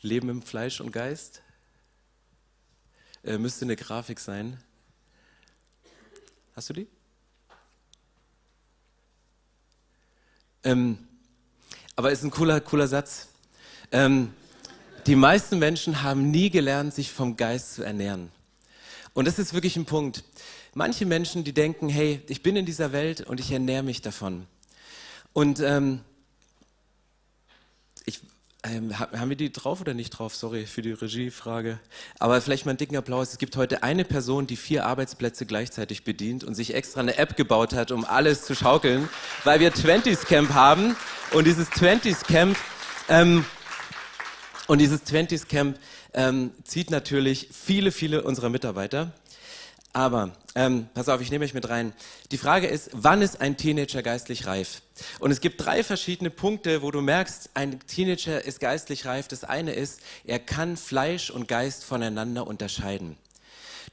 Leben 0.00 0.28
im 0.28 0.42
Fleisch 0.42 0.80
und 0.80 0.92
Geist. 0.92 1.42
Äh, 3.24 3.38
müsste 3.38 3.64
eine 3.64 3.76
Grafik 3.76 4.20
sein. 4.20 4.58
Hast 6.54 6.68
du 6.68 6.74
die? 6.74 6.86
Ähm, 10.62 10.98
aber 11.96 12.12
ist 12.12 12.22
ein 12.22 12.30
cooler, 12.30 12.60
cooler 12.60 12.86
Satz. 12.86 13.28
Ähm, 13.92 14.32
die 15.06 15.16
meisten 15.16 15.58
Menschen 15.58 16.02
haben 16.02 16.30
nie 16.30 16.50
gelernt, 16.50 16.94
sich 16.94 17.12
vom 17.12 17.36
Geist 17.36 17.74
zu 17.74 17.82
ernähren. 17.82 18.30
Und 19.12 19.26
das 19.26 19.38
ist 19.38 19.52
wirklich 19.52 19.76
ein 19.76 19.84
Punkt. 19.84 20.24
Manche 20.74 21.06
Menschen, 21.06 21.44
die 21.44 21.52
denken, 21.52 21.88
hey, 21.88 22.20
ich 22.28 22.42
bin 22.42 22.56
in 22.56 22.66
dieser 22.66 22.92
Welt 22.92 23.20
und 23.20 23.38
ich 23.38 23.52
ernähre 23.52 23.84
mich 23.84 24.02
davon. 24.02 24.46
Und 25.32 25.60
ähm, 25.60 26.00
ich, 28.06 28.20
ähm, 28.64 28.98
haben 28.98 29.28
wir 29.28 29.36
die 29.36 29.52
drauf 29.52 29.80
oder 29.80 29.94
nicht 29.94 30.10
drauf? 30.10 30.34
Sorry 30.34 30.66
für 30.66 30.82
die 30.82 30.90
Regiefrage. 30.90 31.78
Aber 32.18 32.40
vielleicht 32.40 32.66
mal 32.66 32.70
einen 32.70 32.78
dicken 32.78 32.96
Applaus. 32.96 33.30
Es 33.30 33.38
gibt 33.38 33.56
heute 33.56 33.84
eine 33.84 34.04
Person, 34.04 34.48
die 34.48 34.56
vier 34.56 34.84
Arbeitsplätze 34.84 35.46
gleichzeitig 35.46 36.02
bedient 36.02 36.42
und 36.42 36.56
sich 36.56 36.74
extra 36.74 37.00
eine 37.00 37.18
App 37.18 37.36
gebaut 37.36 37.72
hat, 37.72 37.92
um 37.92 38.04
alles 38.04 38.42
zu 38.42 38.56
schaukeln, 38.56 39.08
weil 39.44 39.60
wir 39.60 39.72
20s 39.72 40.26
Camp 40.26 40.54
haben. 40.54 40.96
Und 41.32 41.46
dieses 41.46 41.68
20s 41.70 42.24
Camp, 42.24 42.56
ähm, 43.08 43.44
und 44.66 44.78
dieses 44.78 45.02
20s 45.02 45.46
Camp 45.46 45.78
ähm, 46.14 46.50
zieht 46.64 46.90
natürlich 46.90 47.48
viele, 47.52 47.92
viele 47.92 48.22
unserer 48.24 48.48
Mitarbeiter. 48.48 49.12
Aber, 49.92 50.32
ähm, 50.54 50.88
pass 50.94 51.08
auf, 51.08 51.20
ich 51.20 51.30
nehme 51.30 51.44
euch 51.44 51.54
mit 51.54 51.68
rein. 51.68 51.92
Die 52.30 52.38
Frage 52.38 52.66
ist, 52.66 52.90
wann 52.92 53.22
ist 53.22 53.40
ein 53.40 53.56
Teenager 53.56 54.02
geistlich 54.02 54.46
reif? 54.46 54.82
Und 55.18 55.30
es 55.30 55.40
gibt 55.40 55.64
drei 55.64 55.82
verschiedene 55.82 56.30
Punkte, 56.30 56.82
wo 56.82 56.90
du 56.90 57.00
merkst, 57.00 57.50
ein 57.54 57.80
Teenager 57.86 58.44
ist 58.44 58.60
geistlich 58.60 59.04
reif. 59.04 59.26
Das 59.26 59.42
eine 59.42 59.72
ist, 59.72 60.00
er 60.24 60.38
kann 60.38 60.76
Fleisch 60.76 61.30
und 61.30 61.48
Geist 61.48 61.84
voneinander 61.84 62.46
unterscheiden. 62.46 63.16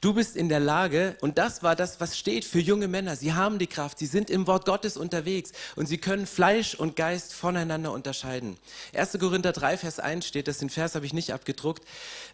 Du 0.00 0.14
bist 0.14 0.36
in 0.36 0.48
der 0.48 0.60
Lage, 0.60 1.16
und 1.20 1.38
das 1.38 1.62
war 1.62 1.76
das, 1.76 2.00
was 2.00 2.18
steht 2.18 2.44
für 2.44 2.58
junge 2.58 2.88
Männer. 2.88 3.16
Sie 3.16 3.34
haben 3.34 3.58
die 3.58 3.66
Kraft, 3.66 3.98
sie 3.98 4.06
sind 4.06 4.30
im 4.30 4.46
Wort 4.46 4.64
Gottes 4.64 4.96
unterwegs 4.96 5.52
und 5.76 5.86
sie 5.86 5.98
können 5.98 6.26
Fleisch 6.26 6.74
und 6.74 6.96
Geist 6.96 7.34
voneinander 7.34 7.92
unterscheiden. 7.92 8.56
1. 8.94 9.18
Korinther 9.18 9.52
3, 9.52 9.76
Vers 9.76 10.00
1 10.00 10.26
steht, 10.26 10.48
das 10.48 10.58
den 10.58 10.70
Vers 10.70 10.94
habe 10.94 11.06
ich 11.06 11.12
nicht 11.12 11.32
abgedruckt, 11.32 11.84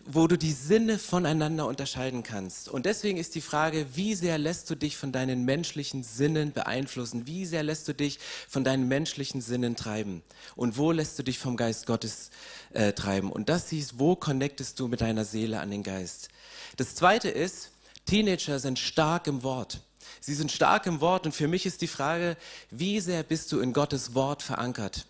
wo 0.05 0.27
du 0.27 0.37
die 0.37 0.53
Sinne 0.53 0.99
voneinander 0.99 1.67
unterscheiden 1.67 2.23
kannst. 2.23 2.69
Und 2.69 2.87
deswegen 2.87 3.19
ist 3.19 3.35
die 3.35 3.41
Frage, 3.41 3.87
wie 3.95 4.15
sehr 4.15 4.39
lässt 4.39 4.71
du 4.71 4.75
dich 4.75 4.97
von 4.97 5.13
deinen 5.13 5.45
menschlichen 5.45 6.03
Sinnen 6.03 6.53
beeinflussen? 6.53 7.27
Wie 7.27 7.45
sehr 7.45 7.63
lässt 7.63 7.89
du 7.89 7.93
dich 7.93 8.19
von 8.49 8.65
deinen 8.65 8.89
menschlichen 8.89 9.41
Sinnen 9.41 9.77
treiben? 9.77 10.23
Und 10.57 10.77
wo 10.77 10.93
lässt 10.93 11.19
du 11.19 11.23
dich 11.23 11.39
vom 11.39 11.57
Geist 11.57 11.87
Gottes 11.87 12.31
äh, 12.73 12.93
treiben? 12.93 13.33
Und 13.33 13.49
das 13.49 13.69
siehst, 13.71 13.99
wo 13.99 14.17
connectest 14.17 14.79
du 14.79 14.89
mit 14.89 15.01
deiner 15.01 15.25
Seele 15.25 15.61
an 15.61 15.71
den 15.71 15.83
Geist? 15.83 16.29
Das 16.79 16.95
Zweite 16.95 17.29
ist, 17.29 17.73
Teenager 18.07 18.61
sind 18.61 18.79
stark 18.79 19.27
im 19.27 19.43
Wort. 19.43 19.81
Sie 20.21 20.33
sind 20.33 20.53
stark 20.53 20.87
im 20.87 21.01
Wort 21.01 21.27
und 21.27 21.33
für 21.33 21.49
mich 21.49 21.67
ist 21.67 21.83
die 21.83 21.89
Frage, 21.89 22.37
wie 22.71 23.01
sehr 23.01 23.25
bist 23.25 23.51
du 23.51 23.59
in 23.59 23.73
Gottes 23.73 24.15
Wort 24.15 24.45
verankert? 24.45 25.07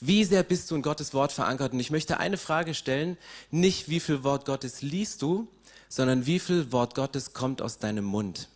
Wie 0.00 0.24
sehr 0.24 0.42
bist 0.42 0.68
du 0.68 0.74
in 0.74 0.82
Gottes 0.82 1.14
Wort 1.14 1.30
verankert? 1.30 1.74
Und 1.74 1.78
ich 1.78 1.92
möchte 1.92 2.18
eine 2.18 2.38
Frage 2.38 2.74
stellen, 2.74 3.16
nicht 3.52 3.88
wie 3.88 4.00
viel 4.00 4.24
Wort 4.24 4.46
Gottes 4.46 4.82
liest 4.82 5.22
du, 5.22 5.46
sondern 5.88 6.26
wie 6.26 6.40
viel 6.40 6.72
Wort 6.72 6.96
Gottes 6.96 7.34
kommt 7.34 7.62
aus 7.62 7.78
deinem 7.78 8.04
Mund? 8.04 8.48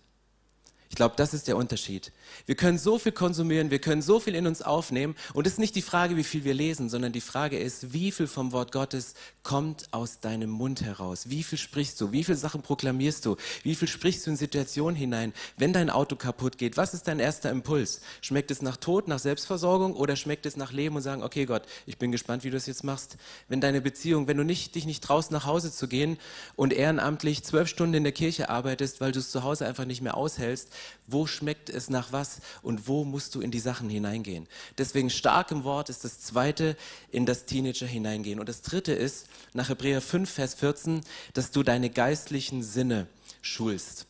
Ich 0.89 0.97
glaube, 0.97 1.15
das 1.17 1.35
ist 1.35 1.47
der 1.47 1.57
Unterschied. 1.57 2.11
Wir 2.47 2.55
können 2.55 2.79
so 2.79 2.99
viel 2.99 3.13
konsumieren, 3.13 3.71
wir 3.71 3.79
können 3.79 4.03
so 4.03 4.21
viel 4.21 4.35
in 4.35 4.47
uns 4.47 4.63
aufnehmen 4.63 5.15
und 5.33 5.47
es 5.47 5.55
ist 5.55 5.59
nicht 5.59 5.75
die 5.75 5.83
Frage, 5.83 6.17
wie 6.17 6.25
viel 6.25 6.45
wir 6.45 6.55
lesen, 6.55 6.89
sondern 6.89 7.13
die 7.13 7.21
Frage 7.21 7.59
ist, 7.59 7.93
wie 7.93 8.11
viel 8.11 8.27
vom 8.27 8.53
Wort 8.53 8.73
Gottes 8.73 9.15
kommt 9.43 9.89
aus 9.93 10.21
deinem 10.21 10.51
Mund 10.51 10.83
heraus? 10.83 11.29
Wie 11.29 11.43
viel 11.43 11.59
sprichst 11.59 12.01
du? 12.01 12.13
Wie 12.13 12.25
viele 12.25 12.37
Sachen 12.37 12.63
proklamierst 12.63 13.27
du? 13.27 13.37
Wie 13.63 13.75
viel 13.75 13.89
sprichst 13.89 14.27
du 14.27 14.31
in 14.31 14.37
Situationen 14.37 14.97
hinein? 14.97 15.33
Wenn 15.57 15.73
dein 15.73 15.91
Auto 15.91 16.17
kaputt 16.17 16.59
geht, 16.59 16.77
was 16.77 16.95
ist 16.95 17.07
dein 17.09 17.21
erster 17.21 17.51
Impuls? 17.51 18.01
Schmeckt 18.21 18.51
es 18.51 18.63
nach 18.63 18.77
Tod, 18.77 19.07
nach 19.09 19.19
Selbstversorgung 19.19 19.95
oder 19.95 20.17
schmeckt 20.17 20.47
es 20.47 20.57
nach 20.57 20.73
Leben 20.73 20.97
und 20.97 21.03
sagen, 21.03 21.23
okay 21.23 21.45
Gott, 21.45 21.63
ich 21.87 21.99
bin 21.99 22.11
gespannt, 22.11 22.45
wie 22.45 22.51
du 22.51 22.57
es 22.57 22.67
jetzt 22.67 22.85
machst? 22.85 23.17
Wenn 23.49 23.61
deine 23.61 23.81
Beziehung, 23.81 24.27
wenn 24.27 24.37
du 24.37 24.45
nicht, 24.45 24.75
dich 24.75 24.87
nicht 24.87 25.05
traust, 25.05 25.31
nach 25.31 25.45
Hause 25.45 25.71
zu 25.71 25.89
gehen 25.89 26.19
und 26.57 26.73
ehrenamtlich 26.73 27.45
zwölf 27.45 27.69
Stunden 27.69 27.95
in 27.95 28.05
der 28.05 28.13
Kirche 28.13 28.49
arbeitest, 28.49 29.01
weil 29.01 29.13
du 29.13 29.19
es 29.19 29.31
zu 29.31 29.43
Hause 29.43 29.67
einfach 29.67 29.85
nicht 29.85 30.01
mehr 30.01 30.17
aushältst, 30.17 30.71
wo 31.07 31.27
schmeckt 31.27 31.69
es 31.69 31.91
nach 31.91 32.13
was 32.15 32.41
und 32.63 32.89
wo 32.89 33.05
musst 33.05 33.35
du 33.35 33.43
in 33.43 33.51
die 33.51 33.59
Sachen 33.59 33.91
hineingehen. 33.91 34.49
Deswegen 34.79 35.11
stark 35.11 35.51
im 35.51 35.65
Wort 35.65 35.91
ist 35.91 36.05
das 36.05 36.21
zweite, 36.21 36.79
in 37.11 37.27
das 37.27 37.45
Teenager 37.45 37.87
hineingehen. 37.87 38.41
Und 38.41 38.49
das 38.49 38.63
dritte 38.63 38.95
ist, 38.95 39.27
nach 39.53 39.69
Hebräer 39.69 40.01
5, 40.01 40.31
Vers 40.31 40.55
14, 40.55 41.03
dass 41.35 41.51
du 41.51 41.63
deine 41.63 41.91
geistlichen 41.91 42.63
Sinne 42.63 43.07
schulst. 43.43 44.07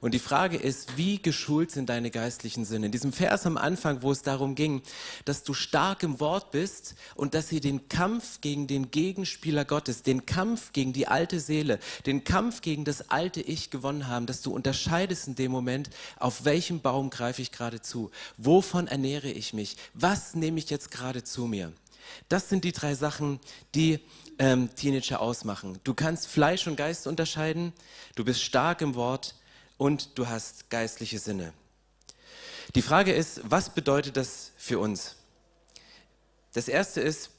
Und 0.00 0.12
die 0.12 0.18
Frage 0.18 0.56
ist, 0.56 0.96
wie 0.96 1.20
geschult 1.20 1.70
sind 1.70 1.88
deine 1.88 2.10
geistlichen 2.10 2.64
Sinne? 2.64 2.86
In 2.86 2.92
diesem 2.92 3.12
Vers 3.12 3.46
am 3.46 3.56
Anfang, 3.56 4.02
wo 4.02 4.12
es 4.12 4.22
darum 4.22 4.54
ging, 4.54 4.82
dass 5.24 5.42
du 5.42 5.54
stark 5.54 6.02
im 6.02 6.20
Wort 6.20 6.50
bist 6.50 6.94
und 7.14 7.34
dass 7.34 7.48
sie 7.48 7.60
den 7.60 7.88
Kampf 7.88 8.40
gegen 8.40 8.66
den 8.66 8.90
Gegenspieler 8.90 9.64
Gottes, 9.64 10.02
den 10.02 10.26
Kampf 10.26 10.72
gegen 10.72 10.92
die 10.92 11.08
alte 11.08 11.40
Seele, 11.40 11.78
den 12.04 12.24
Kampf 12.24 12.60
gegen 12.60 12.84
das 12.84 13.10
alte 13.10 13.40
Ich 13.40 13.70
gewonnen 13.70 14.06
haben, 14.08 14.26
dass 14.26 14.42
du 14.42 14.52
unterscheidest 14.52 15.28
in 15.28 15.34
dem 15.34 15.52
Moment, 15.52 15.90
auf 16.18 16.44
welchem 16.44 16.80
Baum 16.80 17.10
greife 17.10 17.42
ich 17.42 17.52
gerade 17.52 17.80
zu? 17.80 18.10
Wovon 18.36 18.86
ernähre 18.86 19.30
ich 19.30 19.52
mich? 19.52 19.76
Was 19.94 20.34
nehme 20.34 20.58
ich 20.58 20.70
jetzt 20.70 20.90
gerade 20.90 21.24
zu 21.24 21.46
mir? 21.46 21.72
Das 22.28 22.48
sind 22.48 22.64
die 22.64 22.72
drei 22.72 22.94
Sachen, 22.94 23.40
die 23.74 24.00
ähm, 24.38 24.74
Teenager 24.74 25.20
ausmachen. 25.20 25.78
Du 25.84 25.94
kannst 25.94 26.26
Fleisch 26.26 26.66
und 26.66 26.76
Geist 26.76 27.06
unterscheiden, 27.06 27.72
du 28.14 28.24
bist 28.24 28.42
stark 28.42 28.80
im 28.80 28.94
Wort, 28.94 29.34
und 29.78 30.18
du 30.18 30.28
hast 30.28 30.70
geistliche 30.70 31.18
Sinne. 31.18 31.52
Die 32.74 32.82
Frage 32.82 33.12
ist, 33.12 33.40
was 33.44 33.70
bedeutet 33.70 34.16
das 34.16 34.52
für 34.56 34.78
uns? 34.78 35.16
Das 36.52 36.68
erste 36.68 37.00
ist, 37.00 37.30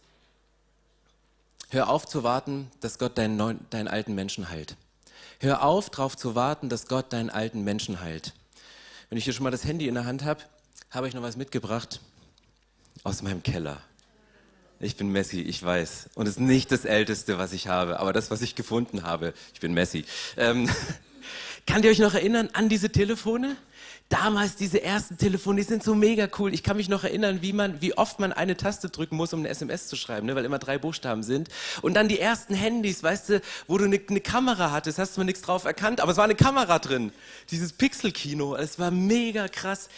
hör 1.69 1.89
auf 1.89 2.05
zu 2.05 2.23
warten, 2.23 2.71
dass 2.79 2.97
Gott 2.97 3.17
deinen, 3.17 3.35
neuen, 3.35 3.59
deinen 3.69 3.87
alten 3.87 4.15
Menschen 4.15 4.49
heilt. 4.49 4.75
Hör 5.39 5.63
auf, 5.63 5.89
darauf 5.89 6.15
zu 6.15 6.35
warten, 6.35 6.69
dass 6.69 6.87
Gott 6.87 7.13
deinen 7.13 7.29
alten 7.29 7.63
Menschen 7.63 7.99
heilt. 7.99 8.33
Wenn 9.09 9.17
ich 9.17 9.23
hier 9.23 9.33
schon 9.33 9.43
mal 9.43 9.51
das 9.51 9.65
Handy 9.65 9.87
in 9.87 9.95
der 9.95 10.05
Hand 10.05 10.23
habe, 10.23 10.43
habe 10.89 11.07
ich 11.07 11.13
noch 11.13 11.21
was 11.21 11.37
mitgebracht 11.37 12.01
aus 13.03 13.21
meinem 13.21 13.43
Keller. 13.43 13.81
Ich 14.79 14.95
bin 14.95 15.11
Messi, 15.11 15.41
ich 15.41 15.61
weiß. 15.63 16.09
Und 16.13 16.27
es 16.27 16.35
ist 16.35 16.39
nicht 16.39 16.71
das 16.71 16.85
Älteste, 16.85 17.37
was 17.37 17.53
ich 17.53 17.67
habe, 17.67 17.99
aber 17.99 18.13
das, 18.13 18.29
was 18.29 18.41
ich 18.41 18.55
gefunden 18.55 19.03
habe. 19.03 19.33
Ich 19.53 19.59
bin 19.59 19.73
Messi. 19.73 20.05
Ähm, 20.37 20.69
Kann 21.67 21.83
ihr 21.83 21.91
euch 21.91 21.99
noch 21.99 22.13
erinnern 22.13 22.49
an 22.53 22.69
diese 22.69 22.89
Telefone? 22.89 23.57
Damals 24.07 24.55
diese 24.55 24.81
ersten 24.81 25.17
Telefone, 25.17 25.57
die 25.57 25.67
sind 25.67 25.83
so 25.83 25.95
mega 25.95 26.29
cool. 26.39 26.53
Ich 26.53 26.63
kann 26.63 26.77
mich 26.77 26.87
noch 26.87 27.03
erinnern, 27.03 27.41
wie 27.41 27.51
man, 27.51 27.81
wie 27.81 27.95
oft 27.97 28.21
man 28.21 28.31
eine 28.31 28.55
Taste 28.55 28.89
drücken 28.89 29.17
muss, 29.17 29.33
um 29.33 29.41
eine 29.41 29.49
SMS 29.49 29.87
zu 29.89 29.97
schreiben, 29.97 30.27
ne? 30.27 30.35
weil 30.35 30.45
immer 30.45 30.59
drei 30.59 30.77
Buchstaben 30.77 31.23
sind. 31.23 31.49
Und 31.81 31.95
dann 31.95 32.07
die 32.07 32.19
ersten 32.19 32.53
Handys, 32.55 33.03
weißt 33.03 33.29
du, 33.29 33.41
wo 33.67 33.77
du 33.77 33.83
eine, 33.83 33.99
eine 34.09 34.21
Kamera 34.21 34.71
hattest, 34.71 34.97
hast 34.97 35.17
du 35.17 35.23
nichts 35.25 35.41
drauf 35.41 35.65
erkannt, 35.65 35.99
aber 35.99 36.13
es 36.13 36.17
war 36.17 36.23
eine 36.23 36.35
Kamera 36.35 36.79
drin. 36.79 37.11
Dieses 37.51 37.73
Pixel-Kino, 37.73 38.55
es 38.55 38.79
war 38.79 38.89
mega 38.89 39.49
krass 39.49 39.89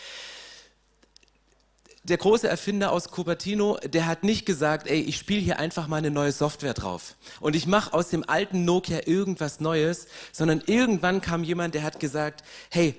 der 2.09 2.17
große 2.17 2.47
Erfinder 2.47 2.91
aus 2.91 3.09
Cupertino, 3.09 3.77
der 3.77 4.05
hat 4.05 4.23
nicht 4.23 4.45
gesagt, 4.45 4.87
ey, 4.87 4.99
ich 4.99 5.17
spiele 5.17 5.41
hier 5.41 5.59
einfach 5.59 5.87
mal 5.87 5.97
eine 5.97 6.11
neue 6.11 6.31
Software 6.31 6.73
drauf 6.73 7.15
und 7.39 7.55
ich 7.55 7.67
mache 7.67 7.93
aus 7.93 8.09
dem 8.09 8.27
alten 8.27 8.65
Nokia 8.65 9.01
irgendwas 9.05 9.59
Neues, 9.59 10.07
sondern 10.31 10.61
irgendwann 10.65 11.21
kam 11.21 11.43
jemand, 11.43 11.75
der 11.75 11.83
hat 11.83 11.99
gesagt, 11.99 12.43
hey, 12.69 12.95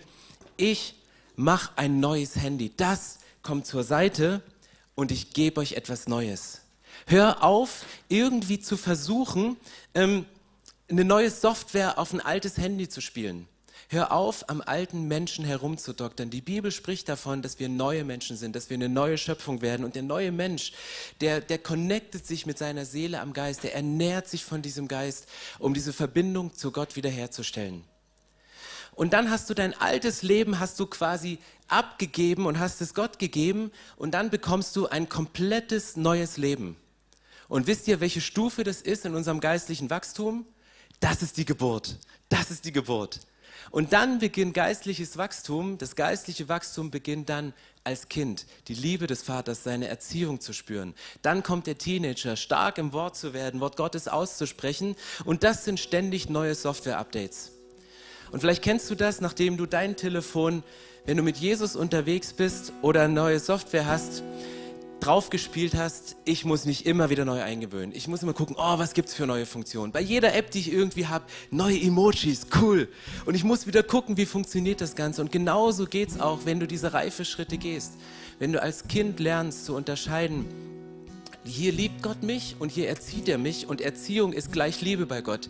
ich 0.57 0.95
mache 1.37 1.73
ein 1.77 2.01
neues 2.01 2.37
Handy. 2.37 2.73
Das 2.77 3.19
kommt 3.43 3.67
zur 3.67 3.83
Seite 3.83 4.43
und 4.95 5.11
ich 5.11 5.33
gebe 5.33 5.61
euch 5.61 5.73
etwas 5.73 6.07
Neues. 6.07 6.61
Hör 7.07 7.43
auf, 7.43 7.87
irgendwie 8.09 8.61
zu 8.61 8.77
versuchen, 8.77 9.57
ähm, 9.95 10.27
eine 10.89 11.05
neue 11.05 11.31
Software 11.31 11.99
auf 11.99 12.13
ein 12.13 12.21
altes 12.21 12.59
Handy 12.59 12.89
zu 12.89 13.01
spielen. 13.01 13.49
Hör 13.89 14.13
auf, 14.13 14.49
am 14.49 14.61
alten 14.61 15.09
Menschen 15.09 15.45
herumzudoktern. 15.45 16.31
Die 16.31 16.41
Bibel 16.41 16.71
spricht 16.71 17.09
davon, 17.09 17.43
dass 17.43 17.59
wir 17.59 17.69
neue 17.69 18.05
Menschen 18.05 18.37
sind, 18.37 18.55
dass 18.55 18.71
wir 18.71 18.77
eine 18.77 18.89
neue 18.89 19.19
Schöpfung 19.19 19.63
werden. 19.63 19.85
Und 19.85 19.95
der 19.95 20.03
neue 20.03 20.33
Mensch, 20.33 20.73
der, 21.21 21.41
der 21.41 21.59
connectet 21.59 22.27
sich 22.27 22.47
mit 22.47 22.59
seiner 22.59 22.85
Seele 22.85 23.21
am 23.21 23.33
Geist, 23.33 23.65
der 23.65 23.75
ernährt 23.75 24.29
sich 24.29 24.45
von 24.45 24.63
diesem 24.63 24.89
Geist, 24.89 25.27
um 25.59 25.75
diese 25.75 25.93
Verbindung 25.93 26.55
zu 26.55 26.71
Gott 26.71 26.97
wiederherzustellen. 26.97 27.85
Und 28.95 29.13
dann 29.13 29.31
hast 29.31 29.49
du 29.49 29.55
dein 29.55 29.73
altes 29.81 30.23
Leben, 30.23 30.61
hast 30.61 30.79
du 30.79 30.87
quasi 30.87 31.39
abgegeben 31.69 32.47
und 32.47 32.59
hast 32.59 32.81
es 32.81 32.95
Gott 32.95 33.19
gegeben 33.19 33.71
und 33.97 34.13
dann 34.13 34.31
bekommst 34.31 34.77
du 34.77 34.89
ein 34.89 35.09
komplettes 35.09 35.97
neues 35.97 36.37
Leben. 36.37 36.77
Und 37.49 37.67
wisst 37.67 37.89
ihr, 37.89 38.01
welche 38.01 38.21
Stufe 38.21 38.63
das 38.63 38.81
ist 38.81 39.05
in 39.05 39.15
unserem 39.15 39.41
geistlichen 39.41 39.91
Wachstum? 39.91 40.47
Das 41.01 41.23
ist 41.23 41.37
die 41.37 41.45
Geburt. 41.45 41.99
Das 42.29 42.51
ist 42.51 42.65
die 42.65 42.73
Geburt. 42.73 43.21
Und 43.71 43.93
dann 43.93 44.19
beginnt 44.19 44.55
geistliches 44.55 45.17
Wachstum. 45.17 45.79
Das 45.79 45.95
geistliche 45.95 46.49
Wachstum 46.49 46.91
beginnt 46.91 47.29
dann 47.29 47.53
als 47.85 48.09
Kind, 48.09 48.47
die 48.69 48.75
Liebe 48.75 49.07
des 49.07 49.23
Vaters, 49.23 49.63
seine 49.63 49.89
Erziehung 49.89 50.41
zu 50.41 50.53
spüren. 50.53 50.95
Dann 51.23 51.43
kommt 51.43 51.67
der 51.67 51.79
Teenager, 51.79 52.37
stark 52.37 52.79
im 52.79 52.93
Wort 52.93 53.17
zu 53.17 53.33
werden, 53.33 53.61
Wort 53.61 53.77
Gottes 53.77 54.09
auszusprechen. 54.09 54.97
Und 55.25 55.45
das 55.45 55.65
sind 55.65 55.79
ständig 55.79 56.29
neue 56.29 56.55
Software-Updates. 56.55 57.53
Und 58.33 58.41
vielleicht 58.41 58.63
kennst 58.63 58.91
du 58.91 58.95
das, 58.95 59.21
nachdem 59.21 59.57
du 59.57 59.67
dein 59.67 59.97
Telefon, 59.97 60.63
wenn 61.07 61.17
du 61.17 61.23
mit 61.23 61.37
Jesus 61.37 61.77
unterwegs 61.77 62.33
bist 62.33 62.73
oder 62.83 63.09
neue 63.09 63.39
Software 63.39 63.87
hast, 63.87 64.23
draufgespielt 65.01 65.75
hast, 65.75 66.17
ich 66.25 66.45
muss 66.45 66.65
mich 66.65 66.87
immer 66.87 67.11
wieder 67.11 67.25
neu 67.25 67.43
eingewöhnen. 67.43 67.95
Ich 67.95 68.09
muss 68.09 68.23
immer 68.23 68.33
gucken, 68.33 68.57
oh, 68.59 68.79
was 68.79 68.95
gibt's 68.95 69.15
für 69.15 69.27
neue 69.27 69.47
Funktionen. 69.47 69.93
Bei 69.93 70.01
jeder 70.01 70.35
App, 70.35 70.51
die 70.51 70.61
ich 70.61 70.73
irgendwie 70.73 71.07
habe, 71.07 71.25
neue 71.51 71.81
Emojis, 71.81 72.47
cool. 72.61 72.89
Und 73.27 73.35
ich 73.35 73.45
muss 73.45 73.67
wieder 73.67 73.83
gucken, 73.83 74.17
wie 74.17 74.27
funktioniert 74.27 74.81
das 74.81 74.95
Ganze. 74.95 75.21
Und 75.23 75.33
genauso 75.33 75.87
geht's 75.87 76.21
auch, 76.21 76.41
wenn 76.45 76.61
du 76.61 76.67
diese 76.67 76.93
Reifeschritte 76.93 77.59
gehst. 77.59 77.95
Wenn 78.39 78.53
du 78.53 78.63
als 78.63 78.89
Kind 78.89 79.21
lernst 79.21 79.65
zu 79.65 79.75
unterscheiden, 79.75 80.47
hier 81.45 81.73
liebt 81.73 82.03
Gott 82.03 82.23
mich 82.23 82.57
und 82.59 82.71
hier 82.71 82.89
erzieht 82.89 83.29
er 83.29 83.39
mich 83.39 83.67
und 83.67 83.81
Erziehung 83.81 84.33
ist 84.33 84.53
gleich 84.53 84.81
Liebe 84.83 85.07
bei 85.07 85.23
Gott 85.23 85.49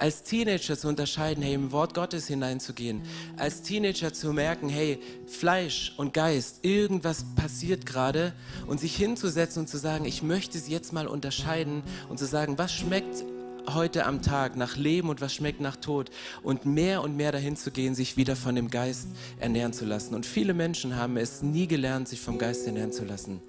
als 0.00 0.22
Teenager 0.22 0.78
zu 0.78 0.88
unterscheiden, 0.88 1.42
hey, 1.42 1.54
im 1.54 1.72
Wort 1.72 1.94
Gottes 1.94 2.26
hineinzugehen, 2.26 3.02
als 3.36 3.62
Teenager 3.62 4.12
zu 4.12 4.32
merken, 4.32 4.68
hey, 4.68 4.98
Fleisch 5.26 5.92
und 5.96 6.14
Geist, 6.14 6.64
irgendwas 6.64 7.24
passiert 7.36 7.86
gerade 7.86 8.32
und 8.66 8.80
sich 8.80 8.96
hinzusetzen 8.96 9.62
und 9.62 9.68
zu 9.68 9.78
sagen, 9.78 10.04
ich 10.06 10.22
möchte 10.22 10.58
sie 10.58 10.72
jetzt 10.72 10.92
mal 10.92 11.06
unterscheiden 11.06 11.82
und 12.08 12.18
zu 12.18 12.26
sagen, 12.26 12.58
was 12.58 12.72
schmeckt 12.72 13.24
heute 13.68 14.06
am 14.06 14.22
Tag 14.22 14.56
nach 14.56 14.76
Leben 14.76 15.10
und 15.10 15.20
was 15.20 15.34
schmeckt 15.34 15.60
nach 15.60 15.76
Tod 15.76 16.10
und 16.42 16.64
mehr 16.64 17.02
und 17.02 17.16
mehr 17.16 17.30
dahin 17.30 17.56
zu 17.56 17.70
gehen, 17.70 17.94
sich 17.94 18.16
wieder 18.16 18.36
von 18.36 18.54
dem 18.54 18.70
Geist 18.70 19.08
ernähren 19.38 19.72
zu 19.72 19.84
lassen. 19.84 20.14
Und 20.14 20.24
viele 20.24 20.54
Menschen 20.54 20.96
haben 20.96 21.18
es 21.18 21.42
nie 21.42 21.66
gelernt, 21.66 22.08
sich 22.08 22.20
vom 22.20 22.38
Geist 22.38 22.66
ernähren 22.66 22.92
zu 22.92 23.04
lassen. 23.04 23.40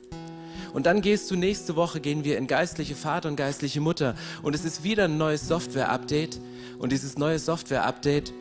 Und 0.73 0.86
dann 0.86 1.01
gehst 1.01 1.29
du 1.29 1.36
nächste 1.36 1.75
Woche, 1.75 1.99
gehen 1.99 2.23
wir 2.23 2.38
in 2.38 2.47
geistliche 2.47 2.95
Vater 2.95 3.29
und 3.29 3.36
geistliche 3.36 3.81
Mutter. 3.81 4.15
Und 4.41 4.55
es 4.55 4.65
ist 4.65 4.84
wieder 4.84 5.05
ein 5.05 5.17
neues 5.17 5.47
Software-Update. 5.47 6.39
Und 6.79 6.91
dieses 6.91 7.17
neue 7.17 7.39
Software-Update, 7.39 8.34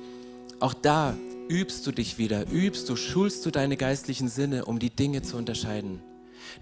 auch 0.61 0.75
da 0.75 1.17
übst 1.49 1.87
du 1.87 1.93
dich 1.93 2.19
wieder, 2.19 2.51
übst 2.51 2.89
du, 2.89 2.97
schulst 2.97 3.45
du 3.45 3.51
deine 3.51 3.77
geistlichen 3.77 4.29
Sinne, 4.29 4.67
um 4.67 4.79
die 4.79 4.91
Dinge 4.91 5.23
zu 5.23 5.37
unterscheiden. 5.37 6.01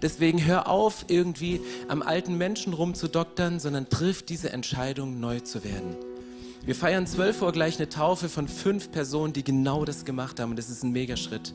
Deswegen 0.01 0.43
hör 0.45 0.67
auf, 0.67 1.05
irgendwie 1.07 1.61
am 1.87 2.01
alten 2.01 2.37
Menschen 2.37 2.73
rumzudoktern, 2.73 3.59
sondern 3.59 3.89
triff 3.89 4.23
diese 4.23 4.51
Entscheidung, 4.51 5.19
neu 5.19 5.39
zu 5.39 5.63
werden. 5.63 5.95
Wir 6.65 6.75
feiern 6.75 7.07
12 7.07 7.41
Uhr 7.41 7.51
gleich 7.51 7.77
eine 7.77 7.89
Taufe 7.89 8.29
von 8.29 8.47
fünf 8.47 8.91
Personen, 8.91 9.33
die 9.33 9.43
genau 9.43 9.85
das 9.85 10.05
gemacht 10.05 10.39
haben. 10.39 10.51
Und 10.51 10.59
das 10.59 10.69
ist 10.69 10.83
ein 10.83 10.91
Megaschritt. 10.91 11.53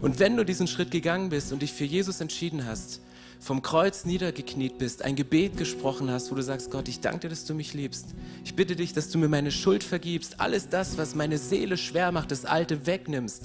Und 0.00 0.18
wenn 0.18 0.36
du 0.36 0.44
diesen 0.44 0.66
Schritt 0.66 0.90
gegangen 0.90 1.28
bist 1.28 1.52
und 1.52 1.62
dich 1.62 1.72
für 1.72 1.84
Jesus 1.84 2.20
entschieden 2.20 2.66
hast, 2.66 3.00
vom 3.40 3.62
Kreuz 3.62 4.04
niedergekniet 4.04 4.76
bist, 4.76 5.02
ein 5.02 5.16
Gebet 5.16 5.56
gesprochen 5.56 6.10
hast, 6.10 6.30
wo 6.30 6.34
du 6.34 6.42
sagst, 6.42 6.70
Gott, 6.70 6.88
ich 6.88 7.00
danke 7.00 7.20
dir, 7.20 7.28
dass 7.30 7.46
du 7.46 7.54
mich 7.54 7.72
liebst. 7.72 8.14
Ich 8.44 8.54
bitte 8.54 8.76
dich, 8.76 8.92
dass 8.92 9.08
du 9.08 9.18
mir 9.18 9.28
meine 9.28 9.50
Schuld 9.50 9.82
vergibst, 9.82 10.40
alles 10.40 10.68
das, 10.68 10.98
was 10.98 11.14
meine 11.14 11.38
Seele 11.38 11.78
schwer 11.78 12.12
macht, 12.12 12.30
das 12.30 12.44
Alte 12.44 12.86
wegnimmst. 12.86 13.44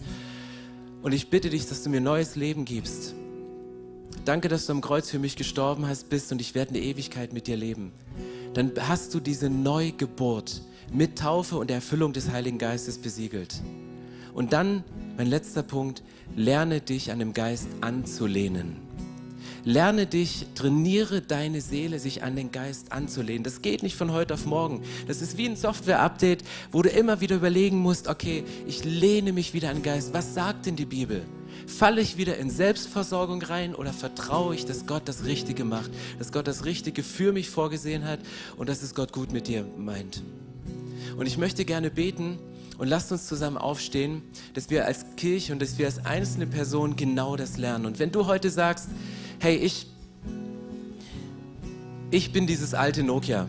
Und 1.01 1.13
ich 1.13 1.29
bitte 1.29 1.49
dich, 1.49 1.67
dass 1.67 1.81
du 1.83 1.89
mir 1.89 2.01
neues 2.01 2.35
Leben 2.35 2.65
gibst. 2.65 3.15
Danke, 4.25 4.49
dass 4.49 4.65
du 4.65 4.73
am 4.73 4.81
Kreuz 4.81 5.09
für 5.09 5.19
mich 5.19 5.37
gestorben 5.37 5.87
hast, 5.87 6.09
bist 6.09 6.31
und 6.31 6.41
ich 6.41 6.55
werde 6.55 6.71
eine 6.71 6.79
Ewigkeit 6.79 7.31
mit 7.31 7.47
dir 7.47 7.55
leben. 7.55 7.93
Dann 8.53 8.71
hast 8.79 9.13
du 9.13 9.19
diese 9.19 9.49
Neugeburt 9.49 10.61
mit 10.91 11.17
Taufe 11.17 11.57
und 11.57 11.71
Erfüllung 11.71 12.11
des 12.11 12.31
Heiligen 12.31 12.57
Geistes 12.57 12.97
besiegelt. 12.97 13.61
Und 14.33 14.51
dann, 14.51 14.83
mein 15.15 15.27
letzter 15.27 15.63
Punkt, 15.63 16.03
lerne 16.35 16.81
dich 16.81 17.11
an 17.11 17.19
dem 17.19 17.33
Geist 17.33 17.67
anzulehnen. 17.81 18.77
Lerne 19.67 20.05
dich, 20.05 20.45
trainiere 20.53 21.21
deine 21.21 21.59
Seele, 21.59 21.97
sich 21.97 22.21
an 22.21 22.35
den 22.35 22.51
Geist 22.51 22.91
anzulehnen. 22.91 23.43
Das 23.43 23.63
geht 23.63 23.81
nicht 23.81 23.95
von 23.95 24.11
heute 24.11 24.35
auf 24.35 24.45
morgen. 24.45 24.83
Das 25.07 25.23
ist 25.23 25.39
wie 25.39 25.47
ein 25.47 25.55
Software-Update, 25.55 26.43
wo 26.71 26.83
du 26.83 26.89
immer 26.89 27.19
wieder 27.19 27.37
überlegen 27.37 27.79
musst, 27.79 28.07
okay, 28.07 28.43
ich 28.67 28.83
lehne 28.83 29.33
mich 29.33 29.55
wieder 29.55 29.69
an 29.69 29.77
den 29.77 29.83
Geist. 29.83 30.13
Was 30.13 30.35
sagt 30.35 30.67
denn 30.67 30.75
die 30.75 30.85
Bibel? 30.85 31.23
Falle 31.65 31.99
ich 31.99 32.15
wieder 32.15 32.37
in 32.37 32.51
Selbstversorgung 32.51 33.41
rein 33.41 33.73
oder 33.73 33.91
vertraue 33.91 34.53
ich, 34.53 34.65
dass 34.65 34.85
Gott 34.85 35.07
das 35.07 35.25
Richtige 35.25 35.65
macht, 35.65 35.89
dass 36.19 36.31
Gott 36.31 36.45
das 36.45 36.65
Richtige 36.65 37.01
für 37.01 37.31
mich 37.31 37.49
vorgesehen 37.49 38.05
hat 38.05 38.19
und 38.57 38.69
dass 38.69 38.83
es 38.83 38.93
Gott 38.93 39.13
gut 39.13 39.31
mit 39.31 39.47
dir 39.47 39.65
meint? 39.79 40.21
Und 41.17 41.25
ich 41.25 41.39
möchte 41.39 41.65
gerne 41.65 41.89
beten 41.89 42.37
und 42.77 42.87
lasst 42.87 43.11
uns 43.11 43.25
zusammen 43.25 43.57
aufstehen, 43.57 44.21
dass 44.53 44.69
wir 44.69 44.85
als 44.85 45.05
Kirche 45.17 45.53
und 45.53 45.61
dass 45.61 45.79
wir 45.79 45.87
als 45.87 46.05
einzelne 46.05 46.45
Person 46.45 46.95
genau 46.95 47.35
das 47.35 47.57
lernen. 47.57 47.87
Und 47.87 47.97
wenn 47.97 48.11
du 48.11 48.27
heute 48.27 48.51
sagst, 48.51 48.89
hey, 49.45 49.57
ich, 49.57 49.85
ich 52.09 52.33
bin 52.33 52.47
dieses 52.47 52.73
alte 52.73 53.03
Nokia. 53.03 53.47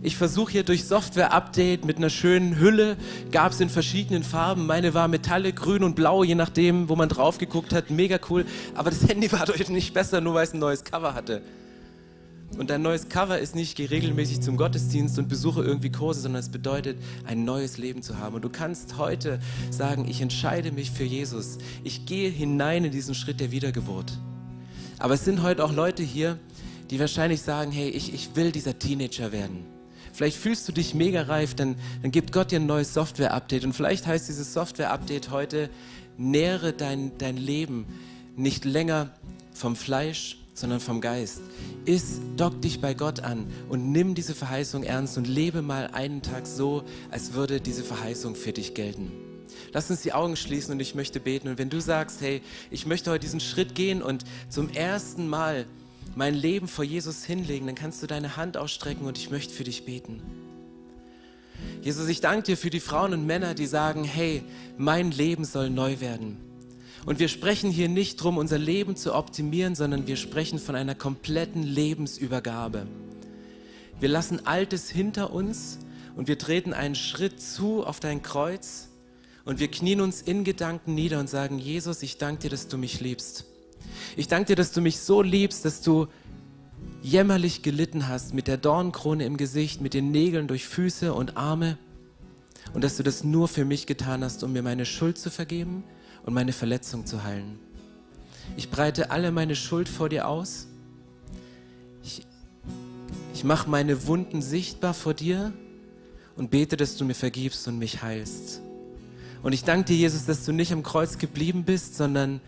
Ich 0.00 0.16
versuche 0.16 0.52
hier 0.52 0.62
durch 0.62 0.84
Software-Update 0.84 1.84
mit 1.84 1.96
einer 1.96 2.10
schönen 2.10 2.60
Hülle, 2.60 2.96
gab 3.32 3.50
es 3.50 3.58
in 3.58 3.68
verschiedenen 3.68 4.22
Farben. 4.22 4.66
Meine 4.66 4.94
war 4.94 5.08
Metalle, 5.08 5.52
grün 5.52 5.82
und 5.82 5.96
blau, 5.96 6.22
je 6.22 6.36
nachdem, 6.36 6.88
wo 6.88 6.94
man 6.94 7.08
drauf 7.08 7.38
geguckt 7.38 7.72
hat. 7.72 7.90
Mega 7.90 8.20
cool. 8.30 8.46
Aber 8.76 8.90
das 8.90 9.02
Handy 9.08 9.32
war 9.32 9.44
deutlich 9.44 9.68
nicht 9.68 9.92
besser, 9.92 10.20
nur 10.20 10.34
weil 10.34 10.44
es 10.44 10.54
ein 10.54 10.60
neues 10.60 10.84
Cover 10.84 11.12
hatte. 11.12 11.42
Und 12.56 12.70
dein 12.70 12.82
neues 12.82 13.08
Cover 13.08 13.36
ist 13.36 13.56
nicht, 13.56 13.76
geh 13.76 13.86
regelmäßig 13.86 14.42
zum 14.42 14.56
Gottesdienst 14.56 15.18
und 15.18 15.28
besuche 15.28 15.64
irgendwie 15.64 15.90
Kurse, 15.90 16.20
sondern 16.20 16.38
es 16.38 16.50
bedeutet, 16.50 16.98
ein 17.24 17.44
neues 17.44 17.78
Leben 17.78 18.02
zu 18.02 18.18
haben. 18.18 18.36
Und 18.36 18.42
du 18.42 18.48
kannst 18.48 18.96
heute 18.96 19.40
sagen, 19.70 20.06
ich 20.08 20.20
entscheide 20.20 20.70
mich 20.70 20.92
für 20.92 21.02
Jesus. 21.02 21.58
Ich 21.82 22.06
gehe 22.06 22.30
hinein 22.30 22.84
in 22.84 22.92
diesen 22.92 23.16
Schritt 23.16 23.40
der 23.40 23.50
Wiedergeburt. 23.50 24.20
Aber 25.02 25.14
es 25.14 25.24
sind 25.24 25.42
heute 25.42 25.64
auch 25.64 25.72
Leute 25.72 26.04
hier, 26.04 26.38
die 26.90 27.00
wahrscheinlich 27.00 27.42
sagen, 27.42 27.72
hey, 27.72 27.88
ich, 27.88 28.14
ich 28.14 28.36
will 28.36 28.52
dieser 28.52 28.78
Teenager 28.78 29.32
werden. 29.32 29.66
Vielleicht 30.12 30.36
fühlst 30.36 30.68
du 30.68 30.72
dich 30.72 30.94
mega 30.94 31.22
reif, 31.22 31.56
dann, 31.56 31.74
dann 32.02 32.12
gibt 32.12 32.30
Gott 32.30 32.52
dir 32.52 32.60
ein 32.60 32.66
neues 32.66 32.94
Software-Update. 32.94 33.64
Und 33.64 33.72
vielleicht 33.72 34.06
heißt 34.06 34.28
dieses 34.28 34.52
Software-Update 34.52 35.32
heute, 35.32 35.70
nähre 36.18 36.72
dein, 36.72 37.18
dein 37.18 37.36
Leben 37.36 37.86
nicht 38.36 38.64
länger 38.64 39.10
vom 39.52 39.74
Fleisch, 39.74 40.38
sondern 40.54 40.78
vom 40.78 41.00
Geist. 41.00 41.40
Iss, 41.84 42.20
dock 42.36 42.62
dich 42.62 42.80
bei 42.80 42.94
Gott 42.94 43.24
an 43.24 43.48
und 43.68 43.90
nimm 43.90 44.14
diese 44.14 44.36
Verheißung 44.36 44.84
ernst 44.84 45.18
und 45.18 45.26
lebe 45.26 45.62
mal 45.62 45.88
einen 45.88 46.22
Tag 46.22 46.46
so, 46.46 46.84
als 47.10 47.32
würde 47.32 47.60
diese 47.60 47.82
Verheißung 47.82 48.36
für 48.36 48.52
dich 48.52 48.74
gelten. 48.74 49.10
Lass 49.72 49.90
uns 49.90 50.02
die 50.02 50.12
Augen 50.12 50.36
schließen 50.36 50.72
und 50.72 50.80
ich 50.80 50.94
möchte 50.94 51.18
beten. 51.18 51.48
Und 51.48 51.58
wenn 51.58 51.70
du 51.70 51.80
sagst, 51.80 52.20
hey, 52.20 52.42
ich 52.70 52.86
möchte 52.86 53.10
heute 53.10 53.20
diesen 53.20 53.40
Schritt 53.40 53.74
gehen 53.74 54.02
und 54.02 54.24
zum 54.48 54.68
ersten 54.68 55.28
Mal 55.28 55.66
mein 56.14 56.34
Leben 56.34 56.68
vor 56.68 56.84
Jesus 56.84 57.24
hinlegen, 57.24 57.66
dann 57.66 57.74
kannst 57.74 58.02
du 58.02 58.06
deine 58.06 58.36
Hand 58.36 58.56
ausstrecken 58.56 59.06
und 59.06 59.16
ich 59.16 59.30
möchte 59.30 59.54
für 59.54 59.64
dich 59.64 59.86
beten. 59.86 60.20
Jesus, 61.80 62.08
ich 62.08 62.20
danke 62.20 62.42
dir 62.42 62.56
für 62.56 62.70
die 62.70 62.80
Frauen 62.80 63.14
und 63.14 63.26
Männer, 63.26 63.54
die 63.54 63.66
sagen, 63.66 64.04
hey, 64.04 64.42
mein 64.76 65.10
Leben 65.10 65.44
soll 65.44 65.70
neu 65.70 66.00
werden. 66.00 66.36
Und 67.06 67.18
wir 67.18 67.28
sprechen 67.28 67.70
hier 67.70 67.88
nicht 67.88 68.20
darum, 68.20 68.36
unser 68.36 68.58
Leben 68.58 68.94
zu 68.94 69.14
optimieren, 69.14 69.74
sondern 69.74 70.06
wir 70.06 70.16
sprechen 70.16 70.58
von 70.58 70.76
einer 70.76 70.94
kompletten 70.94 71.62
Lebensübergabe. 71.62 72.86
Wir 73.98 74.08
lassen 74.08 74.46
Altes 74.46 74.90
hinter 74.90 75.32
uns 75.32 75.78
und 76.14 76.28
wir 76.28 76.38
treten 76.38 76.72
einen 76.72 76.94
Schritt 76.94 77.40
zu 77.40 77.84
auf 77.84 78.00
dein 78.00 78.22
Kreuz 78.22 78.91
und 79.44 79.58
wir 79.58 79.68
knien 79.68 80.00
uns 80.00 80.22
in 80.22 80.44
Gedanken 80.44 80.94
nieder 80.94 81.18
und 81.18 81.28
sagen, 81.28 81.58
Jesus, 81.58 82.02
ich 82.02 82.18
danke 82.18 82.42
dir, 82.42 82.50
dass 82.50 82.68
du 82.68 82.78
mich 82.78 83.00
liebst. 83.00 83.44
Ich 84.16 84.28
danke 84.28 84.48
dir, 84.48 84.56
dass 84.56 84.72
du 84.72 84.80
mich 84.80 84.98
so 84.98 85.22
liebst, 85.22 85.64
dass 85.64 85.80
du 85.80 86.06
jämmerlich 87.02 87.62
gelitten 87.62 88.08
hast 88.08 88.32
mit 88.32 88.46
der 88.46 88.56
Dornkrone 88.56 89.24
im 89.24 89.36
Gesicht, 89.36 89.80
mit 89.80 89.94
den 89.94 90.12
Nägeln 90.12 90.46
durch 90.46 90.66
Füße 90.66 91.12
und 91.12 91.36
Arme 91.36 91.76
und 92.74 92.84
dass 92.84 92.96
du 92.96 93.02
das 93.02 93.24
nur 93.24 93.48
für 93.48 93.64
mich 93.64 93.86
getan 93.86 94.22
hast, 94.22 94.44
um 94.44 94.52
mir 94.52 94.62
meine 94.62 94.86
Schuld 94.86 95.18
zu 95.18 95.30
vergeben 95.30 95.82
und 96.24 96.32
meine 96.32 96.52
Verletzung 96.52 97.04
zu 97.06 97.24
heilen. 97.24 97.58
Ich 98.56 98.70
breite 98.70 99.10
alle 99.10 99.32
meine 99.32 99.56
Schuld 99.56 99.88
vor 99.88 100.08
dir 100.08 100.28
aus. 100.28 100.68
Ich, 102.04 102.24
ich 103.34 103.44
mache 103.44 103.68
meine 103.68 104.06
Wunden 104.06 104.42
sichtbar 104.42 104.94
vor 104.94 105.14
dir 105.14 105.52
und 106.36 106.50
bete, 106.50 106.76
dass 106.76 106.96
du 106.96 107.04
mir 107.04 107.14
vergibst 107.14 107.66
und 107.66 107.78
mich 107.78 108.02
heilst. 108.02 108.60
Und 109.42 109.52
ich 109.52 109.64
danke 109.64 109.86
dir, 109.86 109.96
Jesus, 109.96 110.24
dass 110.24 110.44
du 110.44 110.52
nicht 110.52 110.72
am 110.72 110.82
Kreuz 110.82 111.18
geblieben 111.18 111.64
bist, 111.64 111.96
sondern 111.96 112.40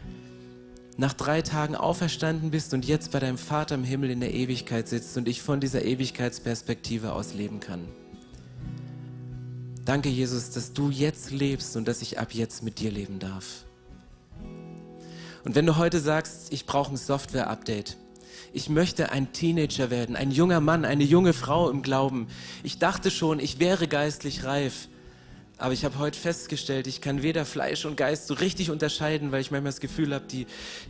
nach 0.96 1.12
drei 1.12 1.42
Tagen 1.42 1.74
auferstanden 1.74 2.52
bist 2.52 2.72
und 2.72 2.84
jetzt 2.84 3.10
bei 3.10 3.18
deinem 3.18 3.38
Vater 3.38 3.74
im 3.74 3.82
Himmel 3.82 4.10
in 4.10 4.20
der 4.20 4.32
Ewigkeit 4.32 4.86
sitzt 4.86 5.16
und 5.16 5.26
ich 5.26 5.42
von 5.42 5.58
dieser 5.58 5.84
Ewigkeitsperspektive 5.84 7.12
aus 7.12 7.34
leben 7.34 7.58
kann. 7.58 7.88
Danke, 9.84 10.08
Jesus, 10.08 10.50
dass 10.50 10.72
du 10.72 10.88
jetzt 10.88 11.32
lebst 11.32 11.76
und 11.76 11.88
dass 11.88 12.00
ich 12.00 12.20
ab 12.20 12.32
jetzt 12.32 12.62
mit 12.62 12.78
dir 12.78 12.92
leben 12.92 13.18
darf. 13.18 13.64
Und 15.44 15.56
wenn 15.56 15.66
du 15.66 15.76
heute 15.76 16.00
sagst, 16.00 16.52
ich 16.52 16.64
brauche 16.64 16.94
ein 16.94 16.96
Software-Update, 16.96 17.96
ich 18.52 18.68
möchte 18.68 19.10
ein 19.10 19.32
Teenager 19.32 19.90
werden, 19.90 20.14
ein 20.14 20.30
junger 20.30 20.60
Mann, 20.60 20.84
eine 20.84 21.02
junge 21.02 21.32
Frau 21.32 21.68
im 21.70 21.82
Glauben. 21.82 22.28
Ich 22.62 22.78
dachte 22.78 23.10
schon, 23.10 23.40
ich 23.40 23.58
wäre 23.58 23.88
geistlich 23.88 24.44
reif. 24.44 24.88
Aber 25.56 25.72
ich 25.72 25.84
habe 25.84 25.98
heute 25.98 26.18
festgestellt, 26.18 26.86
ich 26.86 27.00
kann 27.00 27.22
weder 27.22 27.44
Fleisch 27.44 27.84
und 27.84 27.96
Geist 27.96 28.26
so 28.26 28.34
richtig 28.34 28.70
unterscheiden, 28.70 29.30
weil 29.30 29.40
ich 29.40 29.50
manchmal 29.50 29.70
das 29.70 29.80
Gefühl 29.80 30.12
habe, 30.12 30.26
die, 30.26 30.46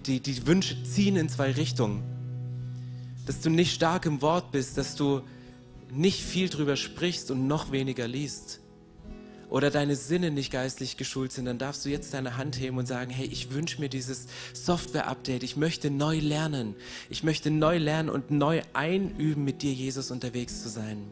die, 0.07 0.21
die 0.21 0.47
Wünsche 0.47 0.83
ziehen 0.85 1.17
in 1.17 1.29
zwei 1.29 1.53
Richtungen. 1.53 2.03
Dass 3.27 3.41
du 3.41 3.51
nicht 3.51 3.75
stark 3.75 4.07
im 4.07 4.23
Wort 4.23 4.53
bist, 4.53 4.79
dass 4.79 4.97
du 4.97 5.23
nicht 5.93 6.23
viel 6.23 6.49
drüber 6.49 6.77
sprichst 6.77 7.31
und 7.31 7.47
noch 7.47 7.73
weniger 7.73 8.09
liest. 8.09 8.61
Oder 9.51 9.71
deine 9.71 9.95
Sinne 9.95 10.31
nicht 10.31 10.51
geistlich 10.51 10.97
geschult 10.97 11.31
sind, 11.31 11.45
dann 11.45 11.59
darfst 11.59 11.85
du 11.85 11.91
jetzt 11.91 12.15
deine 12.15 12.37
Hand 12.37 12.59
heben 12.59 12.79
und 12.79 12.87
sagen, 12.87 13.11
hey, 13.11 13.27
ich 13.27 13.53
wünsche 13.53 13.81
mir 13.81 13.89
dieses 13.89 14.27
Software-Update, 14.55 15.43
ich 15.43 15.57
möchte 15.57 15.91
neu 15.91 16.19
lernen. 16.19 16.75
Ich 17.11 17.23
möchte 17.23 17.51
neu 17.51 17.79
lernen 17.79 18.09
und 18.09 18.31
neu 18.31 18.63
einüben, 18.73 19.45
mit 19.45 19.63
dir, 19.63 19.73
Jesus, 19.73 20.11
unterwegs 20.11 20.63
zu 20.63 20.69
sein. 20.69 21.07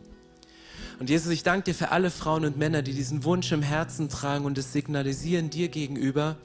Und 0.99 1.11
Jesus, 1.11 1.33
ich 1.33 1.43
danke 1.43 1.71
dir 1.71 1.75
für 1.75 1.91
alle 1.91 2.11
Frauen 2.11 2.45
und 2.45 2.57
Männer, 2.57 2.83
die 2.83 2.93
diesen 2.93 3.25
Wunsch 3.25 3.53
im 3.53 3.63
Herzen 3.63 4.09
tragen 4.09 4.45
und 4.45 4.59
es 4.59 4.73
signalisieren 4.73 5.51
dir 5.51 5.69
gegenüber, 5.69 6.37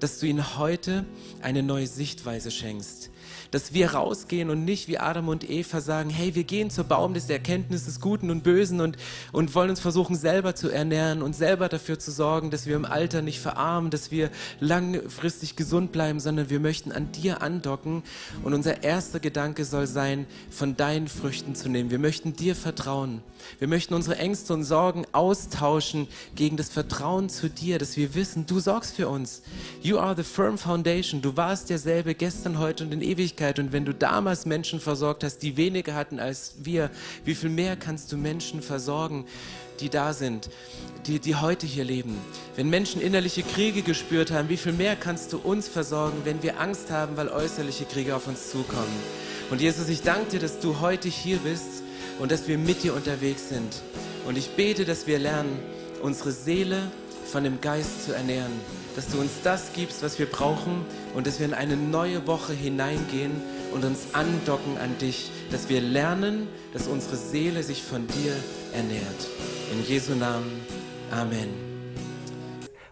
dass 0.00 0.18
du 0.18 0.26
ihnen 0.26 0.58
heute 0.58 1.04
eine 1.42 1.62
neue 1.62 1.86
Sichtweise 1.86 2.50
schenkst. 2.50 3.10
Dass 3.52 3.74
wir 3.74 3.92
rausgehen 3.92 4.50
und 4.50 4.64
nicht 4.64 4.88
wie 4.88 4.98
Adam 4.98 5.28
und 5.28 5.48
Eva 5.48 5.80
sagen, 5.80 6.10
hey, 6.10 6.34
wir 6.34 6.44
gehen 6.44 6.70
zur 6.70 6.84
Baum 6.84 7.14
des 7.14 7.30
Erkenntnisses 7.30 7.86
des 7.86 8.00
Guten 8.00 8.30
und 8.30 8.42
Bösen 8.42 8.80
und, 8.80 8.96
und 9.30 9.54
wollen 9.54 9.70
uns 9.70 9.80
versuchen, 9.80 10.16
selber 10.16 10.54
zu 10.54 10.70
ernähren 10.70 11.22
und 11.22 11.36
selber 11.36 11.68
dafür 11.68 11.98
zu 11.98 12.10
sorgen, 12.10 12.50
dass 12.50 12.66
wir 12.66 12.74
im 12.74 12.86
Alter 12.86 13.20
nicht 13.20 13.40
verarmen, 13.40 13.90
dass 13.90 14.10
wir 14.10 14.30
langfristig 14.58 15.54
gesund 15.54 15.92
bleiben, 15.92 16.18
sondern 16.18 16.48
wir 16.48 16.60
möchten 16.60 16.92
an 16.92 17.12
dir 17.12 17.42
andocken 17.42 18.02
und 18.42 18.54
unser 18.54 18.82
erster 18.82 19.20
Gedanke 19.20 19.64
soll 19.66 19.86
sein, 19.86 20.26
von 20.50 20.76
deinen 20.76 21.08
Früchten 21.08 21.54
zu 21.54 21.68
nehmen. 21.68 21.90
Wir 21.90 21.98
möchten 21.98 22.34
dir 22.34 22.56
vertrauen. 22.56 23.20
Wir 23.58 23.68
möchten 23.68 23.92
unsere 23.92 24.16
Ängste 24.16 24.54
und 24.54 24.64
Sorgen 24.64 25.04
austauschen 25.12 26.08
gegen 26.36 26.56
das 26.56 26.70
Vertrauen 26.70 27.28
zu 27.28 27.50
dir, 27.50 27.78
dass 27.78 27.96
wir 27.96 28.14
wissen, 28.14 28.46
du 28.46 28.60
sorgst 28.60 28.94
für 28.94 29.08
uns. 29.08 29.42
You 29.82 29.98
are 29.98 30.16
the 30.16 30.22
firm 30.22 30.56
foundation. 30.56 31.20
Du 31.20 31.36
warst 31.36 31.68
derselbe 31.68 32.14
gestern, 32.14 32.58
heute 32.58 32.84
und 32.84 32.92
in 32.92 33.02
Ewigkeit. 33.02 33.41
Und 33.58 33.72
wenn 33.72 33.84
du 33.84 33.92
damals 33.92 34.46
Menschen 34.46 34.80
versorgt 34.80 35.24
hast, 35.24 35.38
die 35.38 35.56
weniger 35.56 35.94
hatten 35.94 36.20
als 36.20 36.54
wir, 36.62 36.90
wie 37.24 37.34
viel 37.34 37.50
mehr 37.50 37.76
kannst 37.76 38.12
du 38.12 38.16
Menschen 38.16 38.62
versorgen, 38.62 39.26
die 39.80 39.88
da 39.88 40.12
sind, 40.12 40.50
die, 41.06 41.18
die 41.18 41.36
heute 41.36 41.66
hier 41.66 41.84
leben? 41.84 42.16
Wenn 42.56 42.70
Menschen 42.70 43.00
innerliche 43.00 43.42
Kriege 43.42 43.82
gespürt 43.82 44.30
haben, 44.30 44.48
wie 44.48 44.56
viel 44.56 44.72
mehr 44.72 44.96
kannst 44.96 45.32
du 45.32 45.38
uns 45.38 45.68
versorgen, 45.68 46.22
wenn 46.24 46.42
wir 46.42 46.60
Angst 46.60 46.90
haben, 46.90 47.16
weil 47.16 47.28
äußerliche 47.28 47.84
Kriege 47.84 48.14
auf 48.16 48.26
uns 48.26 48.50
zukommen? 48.50 48.92
Und 49.50 49.60
Jesus, 49.60 49.88
ich 49.88 50.02
danke 50.02 50.30
dir, 50.30 50.40
dass 50.40 50.60
du 50.60 50.80
heute 50.80 51.08
hier 51.08 51.38
bist 51.38 51.82
und 52.18 52.32
dass 52.32 52.48
wir 52.48 52.58
mit 52.58 52.82
dir 52.82 52.94
unterwegs 52.94 53.48
sind. 53.48 53.82
Und 54.26 54.38
ich 54.38 54.50
bete, 54.50 54.84
dass 54.84 55.06
wir 55.06 55.18
lernen, 55.18 55.58
unsere 56.02 56.32
Seele 56.32 56.90
von 57.24 57.44
dem 57.44 57.60
Geist 57.60 58.04
zu 58.04 58.12
ernähren. 58.12 58.52
Dass 58.94 59.08
du 59.08 59.18
uns 59.18 59.30
das 59.42 59.72
gibst, 59.74 60.02
was 60.02 60.18
wir 60.18 60.26
brauchen 60.26 60.84
und 61.14 61.26
dass 61.26 61.38
wir 61.38 61.46
in 61.46 61.54
eine 61.54 61.76
neue 61.76 62.26
Woche 62.26 62.52
hineingehen 62.52 63.32
und 63.72 63.84
uns 63.84 64.14
andocken 64.14 64.78
an 64.78 64.96
dich. 64.98 65.30
Dass 65.50 65.68
wir 65.68 65.80
lernen, 65.80 66.48
dass 66.72 66.86
unsere 66.86 67.16
Seele 67.16 67.62
sich 67.62 67.82
von 67.82 68.06
dir 68.06 68.34
ernährt. 68.74 69.28
In 69.72 69.84
Jesu 69.84 70.14
Namen. 70.14 70.50
Amen. 71.10 71.72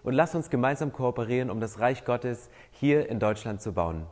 Und 0.02 0.14
lass 0.14 0.34
uns 0.34 0.50
gemeinsam 0.50 0.92
kooperieren, 0.92 1.50
um 1.50 1.60
das 1.60 1.78
Reich 1.78 2.04
Gottes 2.04 2.48
hier 2.72 3.08
in 3.08 3.18
Deutschland 3.18 3.60
zu 3.60 3.72
bauen. 3.72 4.06